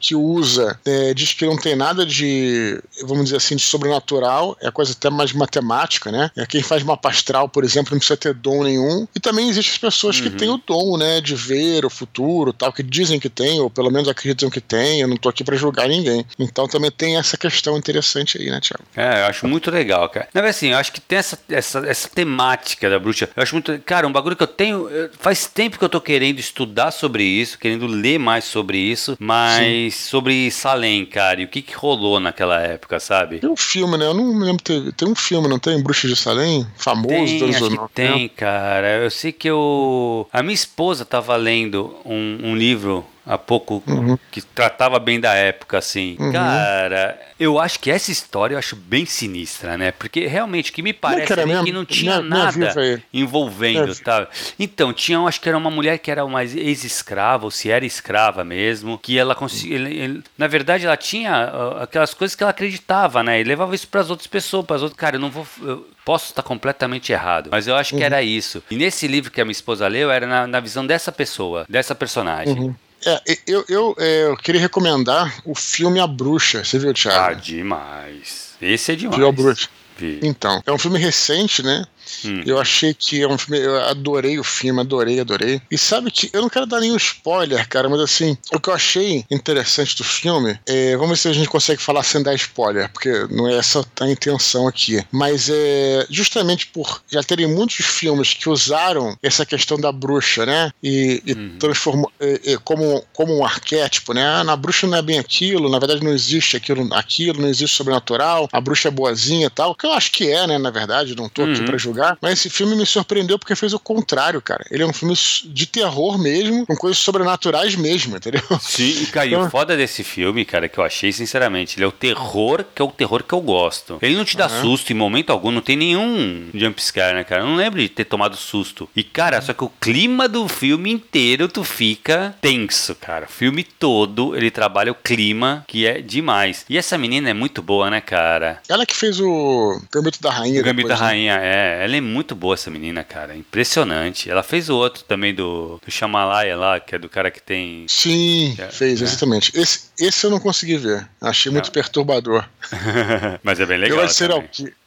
[0.00, 4.70] que usa é, diz que não tem nada de, vamos dizer assim, de sobrenatural, é
[4.70, 6.30] coisa até mais matemática, né?
[6.36, 9.06] É quem faz mapa astral, por exemplo, não precisa ter dom nenhum.
[9.14, 10.24] E também existem as pessoas uhum.
[10.24, 13.68] que têm o dom, né, de ver o futuro, tal, que dizem que tem, ou
[13.68, 15.00] pelo menos acreditam que tem.
[15.00, 16.24] Eu não tô aqui para julgar ninguém.
[16.38, 18.84] Então também tem essa questão interessante aí, né, Tiago?
[18.96, 20.28] É, eu acho muito legal, cara.
[20.32, 23.28] Não, assim, eu acho que tem essa, essa, essa temática da bruxa.
[23.36, 23.78] Eu acho muito.
[23.80, 24.88] Cara, um bagulho que eu tenho.
[25.18, 29.58] Faz tempo que eu tô querendo estudar sobre isso, querendo ler mais sobre isso, mas
[29.58, 29.89] Sim.
[29.90, 33.38] Sobre Salem, cara, e o que, que rolou naquela época, sabe?
[33.38, 34.06] Tem um filme, né?
[34.06, 34.62] Eu não me lembro.
[34.62, 35.82] Tem, tem um filme, não tem?
[35.82, 36.66] Bruxa de Salem?
[36.76, 39.02] Famoso tem, dos acho que Tem, cara.
[39.02, 40.28] Eu sei que eu.
[40.32, 44.18] A minha esposa tava lendo um, um livro há pouco uhum.
[44.28, 46.16] que tratava bem da época, assim.
[46.18, 46.32] Uhum.
[46.32, 49.92] Cara, eu acho que essa história eu acho bem sinistra, né?
[49.92, 53.94] Porque realmente o que me parece não, é que não tinha minha, nada minha envolvendo,
[54.00, 54.26] tá?
[54.58, 58.42] Então, tinha, acho que era uma mulher que era uma ex-escrava, ou se era escrava
[58.42, 60.20] mesmo, que ela conseguia.
[60.36, 63.40] Na verdade, ela tinha uh, aquelas coisas que ela acreditava, né?
[63.40, 64.98] E levava isso para as outras pessoas, para as outras.
[64.98, 65.46] Cara, eu não vou.
[65.62, 68.06] Eu posso estar completamente errado, mas eu acho que uhum.
[68.06, 68.60] era isso.
[68.68, 71.94] E nesse livro que a minha esposa leu, era na, na visão dessa pessoa, dessa
[71.94, 72.58] personagem.
[72.58, 72.74] Uhum.
[73.04, 76.64] É, eu, eu, é, eu, queria recomendar o filme A Bruxa.
[76.64, 77.18] Você viu, Thiago?
[77.18, 78.54] Ah, demais.
[78.60, 79.16] Esse é demais.
[79.16, 79.68] Viu A Bruxa?
[79.96, 80.20] Vi.
[80.22, 81.84] Então, é um filme recente, né?
[82.24, 82.42] Hum.
[82.46, 83.62] Eu achei que é um filme.
[83.62, 85.60] Eu adorei o filme, adorei, adorei.
[85.70, 88.74] E sabe que eu não quero dar nenhum spoiler, cara, mas assim, o que eu
[88.74, 90.96] achei interessante do filme é.
[90.96, 94.08] Vamos ver se a gente consegue falar sem dar spoiler, porque não é essa a
[94.10, 95.04] intenção aqui.
[95.10, 100.70] Mas é justamente por já terem muitos filmes que usaram essa questão da bruxa, né?
[100.82, 101.56] E, e uhum.
[101.58, 104.24] transformou é, é, como, como um arquétipo, né?
[104.24, 107.76] Ah, na bruxa não é bem aquilo, na verdade não existe aquilo, aquilo, não existe
[107.76, 109.74] sobrenatural, a bruxa é boazinha e tal.
[109.74, 110.58] Que eu acho que é, né?
[110.58, 111.52] Na verdade, não tô uhum.
[111.52, 112.18] aqui pra julgar lugar.
[112.20, 114.64] Mas esse filme me surpreendeu porque fez o contrário, cara.
[114.70, 118.42] Ele é um filme de terror mesmo, com coisas sobrenaturais mesmo, entendeu?
[118.60, 119.50] Sim, e caiu então...
[119.50, 121.76] foda desse filme, cara, que eu achei, sinceramente.
[121.76, 123.98] Ele é o terror, que é o terror que eu gosto.
[124.00, 124.62] Ele não te dá uhum.
[124.62, 127.42] susto em momento algum, não tem nenhum jumpscare, né, cara?
[127.42, 128.88] Eu não lembro de ter tomado susto.
[128.94, 133.26] E, cara, só que o clima do filme inteiro tu fica tenso, cara.
[133.26, 136.64] O filme todo, ele trabalha o clima, que é demais.
[136.68, 138.60] E essa menina é muito boa, né, cara?
[138.68, 140.60] Ela que fez o Gambito da Rainha.
[140.60, 141.10] O Gambito depois, da né?
[141.10, 141.84] Rainha, é.
[141.90, 143.36] Ela é muito boa, essa menina, cara.
[143.36, 144.30] Impressionante.
[144.30, 147.84] Ela fez o outro também do, do Shamalaya lá, que é do cara que tem.
[147.88, 149.04] Sim, é, fez, é.
[149.04, 149.50] exatamente.
[149.58, 151.08] Esse, esse eu não consegui ver.
[151.20, 152.44] Achei muito perturbador.
[153.42, 154.00] Mas é bem legal.
[154.00, 154.30] Eu ser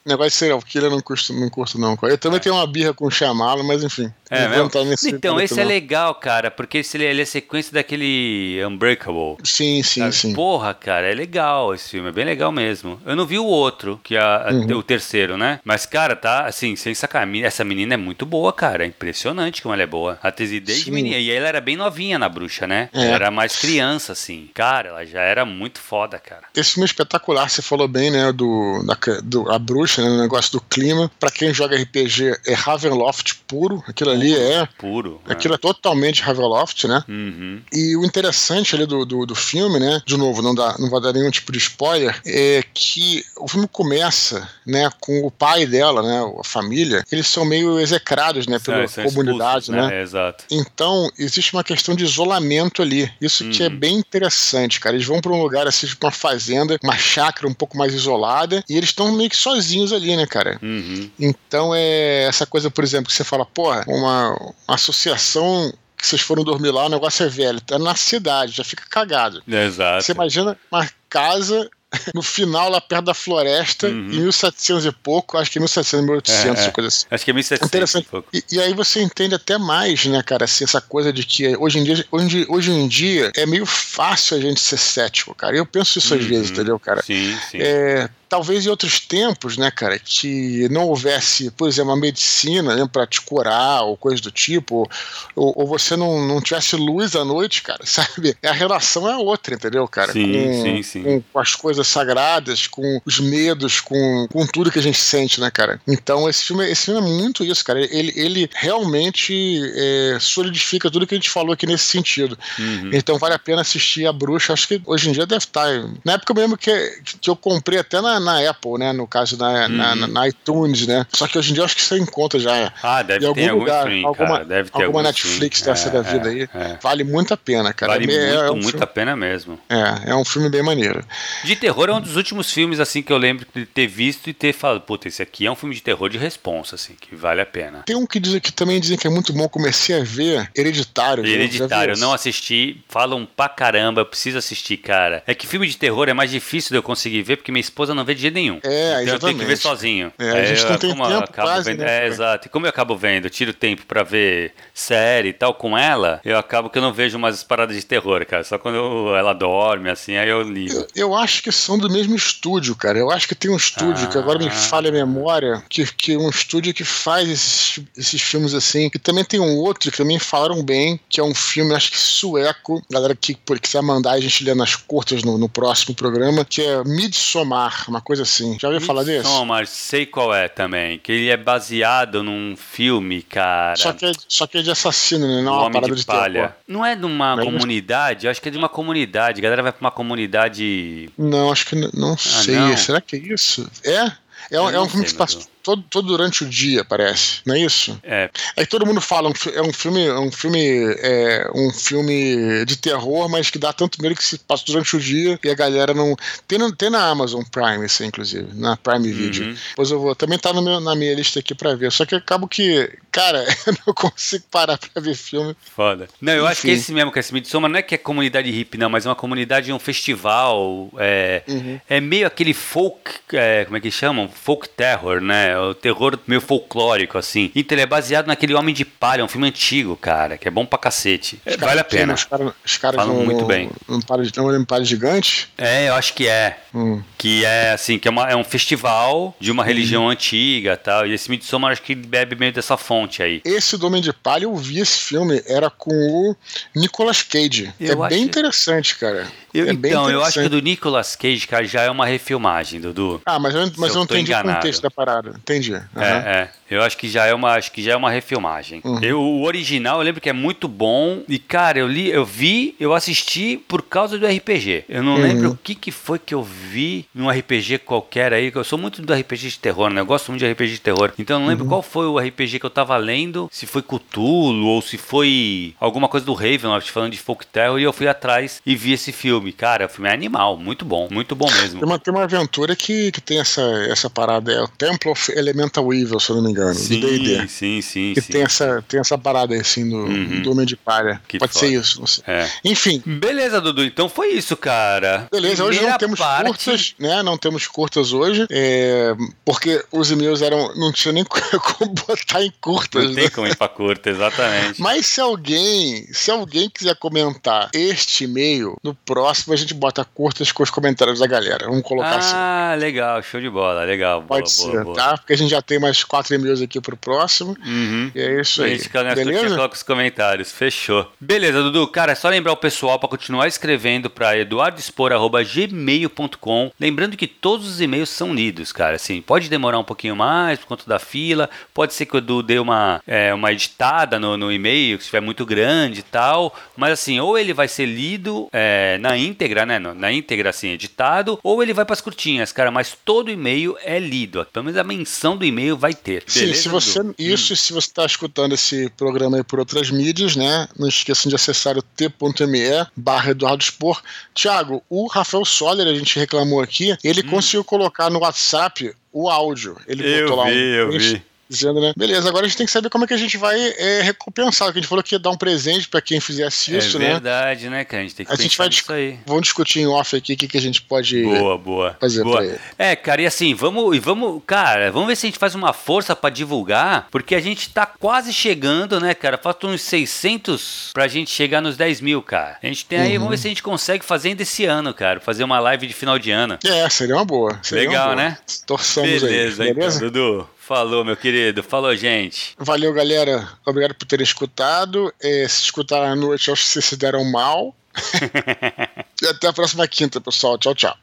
[0.05, 1.97] negócio de serial killer eu não curto, não curto não.
[2.03, 2.39] Eu também é.
[2.39, 4.11] tenho uma birra com o Chamalo, mas enfim.
[4.29, 4.47] É,
[4.85, 9.37] nesse então, esse é legal, cara, porque esse, ele é sequência daquele Unbreakable.
[9.43, 10.15] Sim, sim, sabe?
[10.15, 10.33] sim.
[10.33, 12.99] Porra, cara, é legal esse filme, é bem legal mesmo.
[13.05, 14.77] Eu não vi o outro, que é uhum.
[14.77, 15.59] o terceiro, né?
[15.63, 19.73] Mas, cara, tá, assim, sem sacar, essa menina é muito boa, cara, é impressionante como
[19.73, 20.19] ela é boa.
[20.21, 22.89] Até desde menina, e ela era bem novinha na bruxa, né?
[22.91, 23.05] É.
[23.05, 24.49] Ela era mais criança, assim.
[24.53, 26.43] Cara, ela já era muito foda, cara.
[26.55, 30.21] Esse filme é espetacular, você falou bem, né, do, da, do a bruxa, né, no
[30.21, 31.11] negócio do clima.
[31.19, 33.83] Para quem joga RPG, é Ravenloft puro.
[33.87, 34.67] Aquilo ali é.
[34.77, 35.21] Puro.
[35.27, 35.33] É.
[35.33, 37.03] Aquilo é, é totalmente Ravenloft, né?
[37.07, 37.61] Uhum.
[37.71, 40.01] E o interessante ali do, do, do, filme, né?
[40.05, 43.67] De novo, não, dá, não vai dar nenhum tipo de spoiler, é que o filme
[43.67, 46.33] começa, né, com o pai dela, né?
[46.39, 48.59] A família, eles são meio execrados, né?
[48.59, 49.87] Pela é, comunidade, expulsos, né?
[49.87, 50.01] né?
[50.01, 50.45] exato.
[50.49, 53.11] Então, existe uma questão de isolamento ali.
[53.19, 53.51] Isso uhum.
[53.51, 53.77] que é uhum.
[53.77, 54.92] bem interessante, cara.
[54.93, 58.63] Eles vão para um lugar assim, tipo uma fazenda, uma chácara um pouco mais isolada,
[58.69, 60.59] e eles estão meio que sozinhos ali, né, cara?
[60.61, 61.09] Uhum.
[61.19, 64.31] Então é essa coisa, por exemplo, que você fala, porra, uma,
[64.67, 68.63] uma associação que vocês foram dormir lá, o negócio é velho, tá na cidade, já
[68.63, 69.41] fica cagado.
[69.47, 70.03] Exato.
[70.03, 71.69] Você imagina uma casa
[72.13, 74.11] no final, lá perto da floresta, uhum.
[74.11, 76.71] em 1700 e pouco, acho que 1700, 1800, é, é.
[76.71, 77.05] coisa assim.
[77.09, 78.07] Acho que é 1700 Interessante.
[78.33, 81.79] E, e, aí você entende até mais, né, cara, assim, essa coisa de que hoje
[81.79, 85.55] em dia, hoje, hoje em dia é meio fácil a gente ser cético, cara.
[85.55, 86.27] Eu penso isso às uhum.
[86.27, 87.01] vezes, entendeu, cara?
[87.01, 87.57] Sim, sim.
[87.59, 92.89] É, talvez em outros tempos, né, cara, que não houvesse, por exemplo, uma medicina né,
[92.91, 94.89] para te curar ou coisa do tipo,
[95.35, 98.35] ou, ou, você não, não tivesse luz à noite, cara, sabe?
[98.43, 100.11] A relação é outra, entendeu, cara?
[100.11, 101.03] Sim, com, sim, sim.
[101.03, 105.39] Com, com, as coisas sagradas, com os medos, com, com tudo que a gente sente,
[105.39, 105.79] né, cara?
[105.87, 107.81] Então esse filme, esse filme é muito isso, cara.
[107.81, 112.35] Ele, ele realmente é, solidifica tudo que a gente falou aqui nesse sentido.
[112.57, 112.89] Uhum.
[112.93, 114.53] Então vale a pena assistir a Bruxa.
[114.53, 115.67] Acho que hoje em dia deve estar.
[116.03, 118.93] Na época mesmo que, que eu comprei até na na Apple, né?
[118.93, 119.69] No caso, na, uhum.
[119.69, 121.05] na, na, iTunes, né?
[121.13, 122.73] Só que hoje em dia eu acho que você encontra já.
[122.81, 124.45] Ah, deve em ter algum lugar, stream, alguma, cara.
[124.45, 125.73] Deve ter alguma Netflix stream.
[125.73, 126.49] dessa é, da vida é, aí.
[126.53, 126.77] É.
[126.81, 127.93] Vale muito a pena, cara.
[127.93, 129.59] Vale é, muito, é um muito filme, a pena mesmo.
[129.69, 131.03] É, é um filme bem maneiro.
[131.43, 134.33] De terror é um dos últimos filmes, assim, que eu lembro de ter visto e
[134.33, 137.41] ter falado, puta, esse aqui é um filme de terror de responsa, assim, que vale
[137.41, 137.83] a pena.
[137.85, 141.25] Tem um que, diz, que também dizem que é muito bom, comecei a ver, Hereditário.
[141.25, 145.23] Hereditário, eu não assisti, falam pra caramba, eu preciso assistir, cara.
[145.25, 147.93] É que filme de terror é mais difícil de eu conseguir ver, porque minha esposa
[147.93, 148.59] não vê de jeito nenhum.
[148.63, 149.13] É, então exatamente.
[149.13, 150.13] eu tenho que ver sozinho.
[150.17, 152.03] É, a gente não tem como tempo quase, vendo, né?
[152.03, 152.47] É, exato.
[152.47, 156.21] E como eu acabo vendo, eu tiro tempo pra ver série e tal com ela,
[156.23, 158.43] eu acabo que eu não vejo umas paradas de terror, cara.
[158.43, 160.73] Só quando eu, ela dorme, assim, aí eu ligo.
[160.73, 162.97] Eu, eu, acho que são do mesmo estúdio, cara.
[162.97, 164.07] Eu acho que tem um estúdio, ah.
[164.07, 164.51] que agora me ah.
[164.51, 168.89] falha a memória, que, que um estúdio que faz esses, esses filmes assim.
[168.93, 171.99] E também tem um outro que também falaram bem, que é um filme, acho que
[171.99, 176.61] sueco, galera que quiser mandar a gente ler nas curtas no, no próximo programa, que
[176.61, 178.57] é Midsommar, uma coisa assim.
[178.59, 179.27] Já ouviu falar desse?
[179.27, 180.97] Midsommar, sei qual é também.
[180.99, 183.75] Que ele é baseado num filme, cara.
[183.75, 185.41] Só que é, só que é de assassino, né?
[185.41, 186.33] Não é uma parada de, de palha.
[186.33, 186.53] Terror.
[186.67, 188.25] Não é de uma não comunidade?
[188.25, 188.27] É...
[188.27, 189.39] Eu acho que é de uma comunidade.
[189.39, 191.09] A galera vai pra uma comunidade.
[191.17, 192.55] Não, acho que não, ah, sei.
[192.55, 192.75] Não?
[192.75, 193.69] Será que é isso?
[193.83, 194.11] É?
[194.51, 197.59] É, é um filme que se passa todo, todo durante o dia, parece, não é
[197.59, 197.97] isso?
[198.03, 198.29] É.
[198.57, 203.29] Aí todo mundo fala, é um filme, é um filme, é um filme de terror,
[203.29, 206.15] mas que dá tanto medo que se passa durante o dia e a galera não.
[206.47, 209.45] Tem, tem na Amazon Prime, isso, inclusive, na Prime Video.
[209.45, 209.55] Uhum.
[209.75, 210.13] Pois eu vou.
[210.13, 211.91] Também tá no meu, na minha lista aqui pra ver.
[211.91, 215.55] Só que acabo que, cara, eu não consigo parar pra ver filme.
[215.75, 216.07] Foda.
[216.19, 216.51] Não, eu Enfim.
[216.51, 219.05] acho que esse mesmo, que esse Midsommar não é que é comunidade hippie, não, mas
[219.05, 220.91] é uma comunidade, um festival.
[220.97, 221.79] É, uhum.
[221.89, 224.27] é meio aquele folk, é, como é que chamam?
[224.27, 225.52] Folk terror, né?
[225.53, 227.51] É o terror meio folclórico, assim.
[227.55, 230.65] Então ele é baseado naquele Homem de Palha, um filme antigo, cara, que é bom
[230.65, 231.39] pra cacete.
[231.45, 232.13] É, vale a pena.
[232.13, 233.69] Os caras cara Falam no, muito bem.
[233.87, 234.23] Um palha,
[234.59, 235.49] um palha gigante?
[235.57, 236.59] É, eu acho que é.
[236.73, 237.01] Hum.
[237.17, 240.09] Que é, assim, que é, uma, é um festival de uma religião hum.
[240.09, 241.07] antiga tal.
[241.07, 243.41] E esse Midsommar acho que bebe meio dessa fonte aí.
[243.45, 246.35] Esse do Homem de Palha, eu vi esse filme, era com o
[246.75, 247.73] Nicolas Cage.
[247.79, 249.27] Eu é bem interessante, cara.
[249.53, 252.81] Eu, é então, eu acho que o do Nicolas Cage, cara, já é uma refilmagem,
[252.81, 253.21] Dudu.
[253.25, 254.49] Ah, mas eu, mas eu não entendi enganado.
[254.49, 255.39] o contexto da parada.
[255.43, 255.73] Entendi.
[255.73, 256.01] Uhum.
[256.01, 256.49] É, é.
[256.69, 258.81] Eu acho que já é uma, acho que já é uma refilmagem.
[258.83, 258.99] Uhum.
[259.01, 262.75] Eu, o original eu lembro que é muito bom e cara, eu li, eu vi,
[262.79, 264.85] eu assisti por causa do RPG.
[264.89, 265.21] Eu não uhum.
[265.21, 269.01] lembro o que que foi que eu vi num RPG qualquer aí, eu sou muito
[269.01, 270.01] do RPG de terror, né?
[270.01, 271.11] Eu gosto muito de RPG de terror.
[271.19, 271.69] Então eu não lembro uhum.
[271.69, 276.07] qual foi o RPG que eu tava lendo, se foi Cthulhu ou se foi alguma
[276.07, 279.51] coisa do Ravenloft falando de folk terror e eu fui atrás e vi esse filme.
[279.51, 281.79] Cara, o filme é animal, muito bom, muito bom mesmo.
[281.79, 285.32] Tem uma, tem uma aventura que, que tem essa, essa parada, é o Temple of
[285.37, 287.47] Elemental Evil, se eu não me engano, sim, do D&D.
[287.47, 288.31] Sim, sim, que sim.
[288.31, 290.41] tem essa, tem essa parada aí, assim, do, uhum.
[290.41, 291.21] do Homem de Palha.
[291.27, 291.65] Que Pode foda.
[291.65, 292.23] ser isso.
[292.27, 292.49] É.
[292.63, 293.01] Enfim.
[293.05, 295.27] Beleza, Dudu, então foi isso, cara.
[295.31, 296.45] Beleza, Primeira hoje não temos parte...
[296.45, 297.23] curtas, né?
[297.23, 299.13] Não temos curtas hoje, é,
[299.45, 303.05] porque os e-mails eram, não tinha nem como botar em curtas.
[303.05, 303.29] Não tem né?
[303.29, 304.81] como ir pra curta, exatamente.
[304.81, 310.51] Mas se alguém, se alguém quiser comentar este e-mail, no próximo a gente bota curtas
[310.51, 311.67] com os comentários da galera.
[311.67, 312.33] Vamos colocar ah, assim.
[312.35, 314.23] Ah, legal, show de bola, legal.
[314.23, 314.95] Pode boa, ser, boa, boa.
[314.95, 315.17] tá?
[315.23, 317.55] Porque a gente já tem mais quatro e-mails aqui pro próximo.
[317.65, 318.11] Uhum.
[318.13, 318.73] E é isso aí.
[318.73, 319.55] A gente Beleza?
[319.55, 320.51] coloca os comentários.
[320.51, 321.09] Fechou.
[321.19, 321.87] Beleza, Dudu.
[321.87, 326.71] Cara, é só lembrar o pessoal para continuar escrevendo para eduardoespor.gmail.com.
[326.77, 328.97] Lembrando que todos os e-mails são lidos, cara.
[328.97, 331.49] Assim, pode demorar um pouquinho mais por conta da fila.
[331.73, 335.21] Pode ser que o Edu dê uma, é, uma editada no, no e-mail, que estiver
[335.21, 336.53] muito grande e tal.
[336.75, 339.79] Mas assim, ou ele vai ser lido é, na íntegra, né?
[339.79, 342.69] Na íntegra, assim, editado, ou ele vai para as curtinhas, cara.
[342.69, 344.45] Mas todo e-mail é lido.
[344.51, 344.83] Pelo menos a
[345.13, 346.23] menção do e-mail vai ter.
[346.25, 346.99] Sim, Beleza, se você.
[347.17, 347.55] Isso, hum.
[347.55, 350.67] se você está escutando esse programa aí por outras mídias, né?
[350.77, 354.01] Não esqueçam de acessar o t.me barra Eduardo Spor.
[354.33, 357.29] Tiago, o Rafael Soller, a gente reclamou aqui, ele hum.
[357.29, 359.77] conseguiu colocar no WhatsApp o áudio.
[359.87, 361.93] Ele eu botou lá vi, um, eu vi Dizendo, né?
[361.95, 364.71] Beleza, agora a gente tem que saber como é que a gente vai é, recompensar.
[364.71, 367.05] Que a gente falou que ia dar um presente pra quem fizesse é isso, né?
[367.05, 368.01] É verdade, né, cara?
[368.01, 369.19] A gente tem que a gente vai isso aí.
[369.25, 372.37] Vamos discutir em off aqui o que, que a gente pode boa, boa, fazer boa.
[372.37, 372.59] pra ele.
[372.77, 375.73] É, cara, e assim, vamos, e vamos, cara, vamos ver se a gente faz uma
[375.73, 379.37] força pra divulgar, porque a gente tá quase chegando, né, cara?
[379.37, 382.57] Faltam uns 600 pra gente chegar nos 10 mil, cara.
[382.63, 383.25] A gente tem aí, uhum.
[383.25, 385.19] vamos ver se a gente consegue fazer ainda esse ano, cara.
[385.19, 386.57] Fazer uma live de final de ano.
[386.63, 387.59] É, seria uma boa.
[387.61, 388.29] Seria Legal, uma boa.
[388.29, 388.37] né?
[388.65, 389.73] Torçamos Beleza, aí.
[389.73, 390.49] Beleza, então, Dudu.
[390.65, 391.61] Falou, meu querido.
[391.61, 392.55] Falou, gente.
[392.57, 393.49] Valeu, galera.
[393.65, 395.13] Obrigado por terem escutado.
[395.21, 397.75] É, se escutaram à noite, acho que vocês se deram mal.
[399.21, 400.57] e até a próxima quinta, pessoal.
[400.57, 400.97] Tchau, tchau.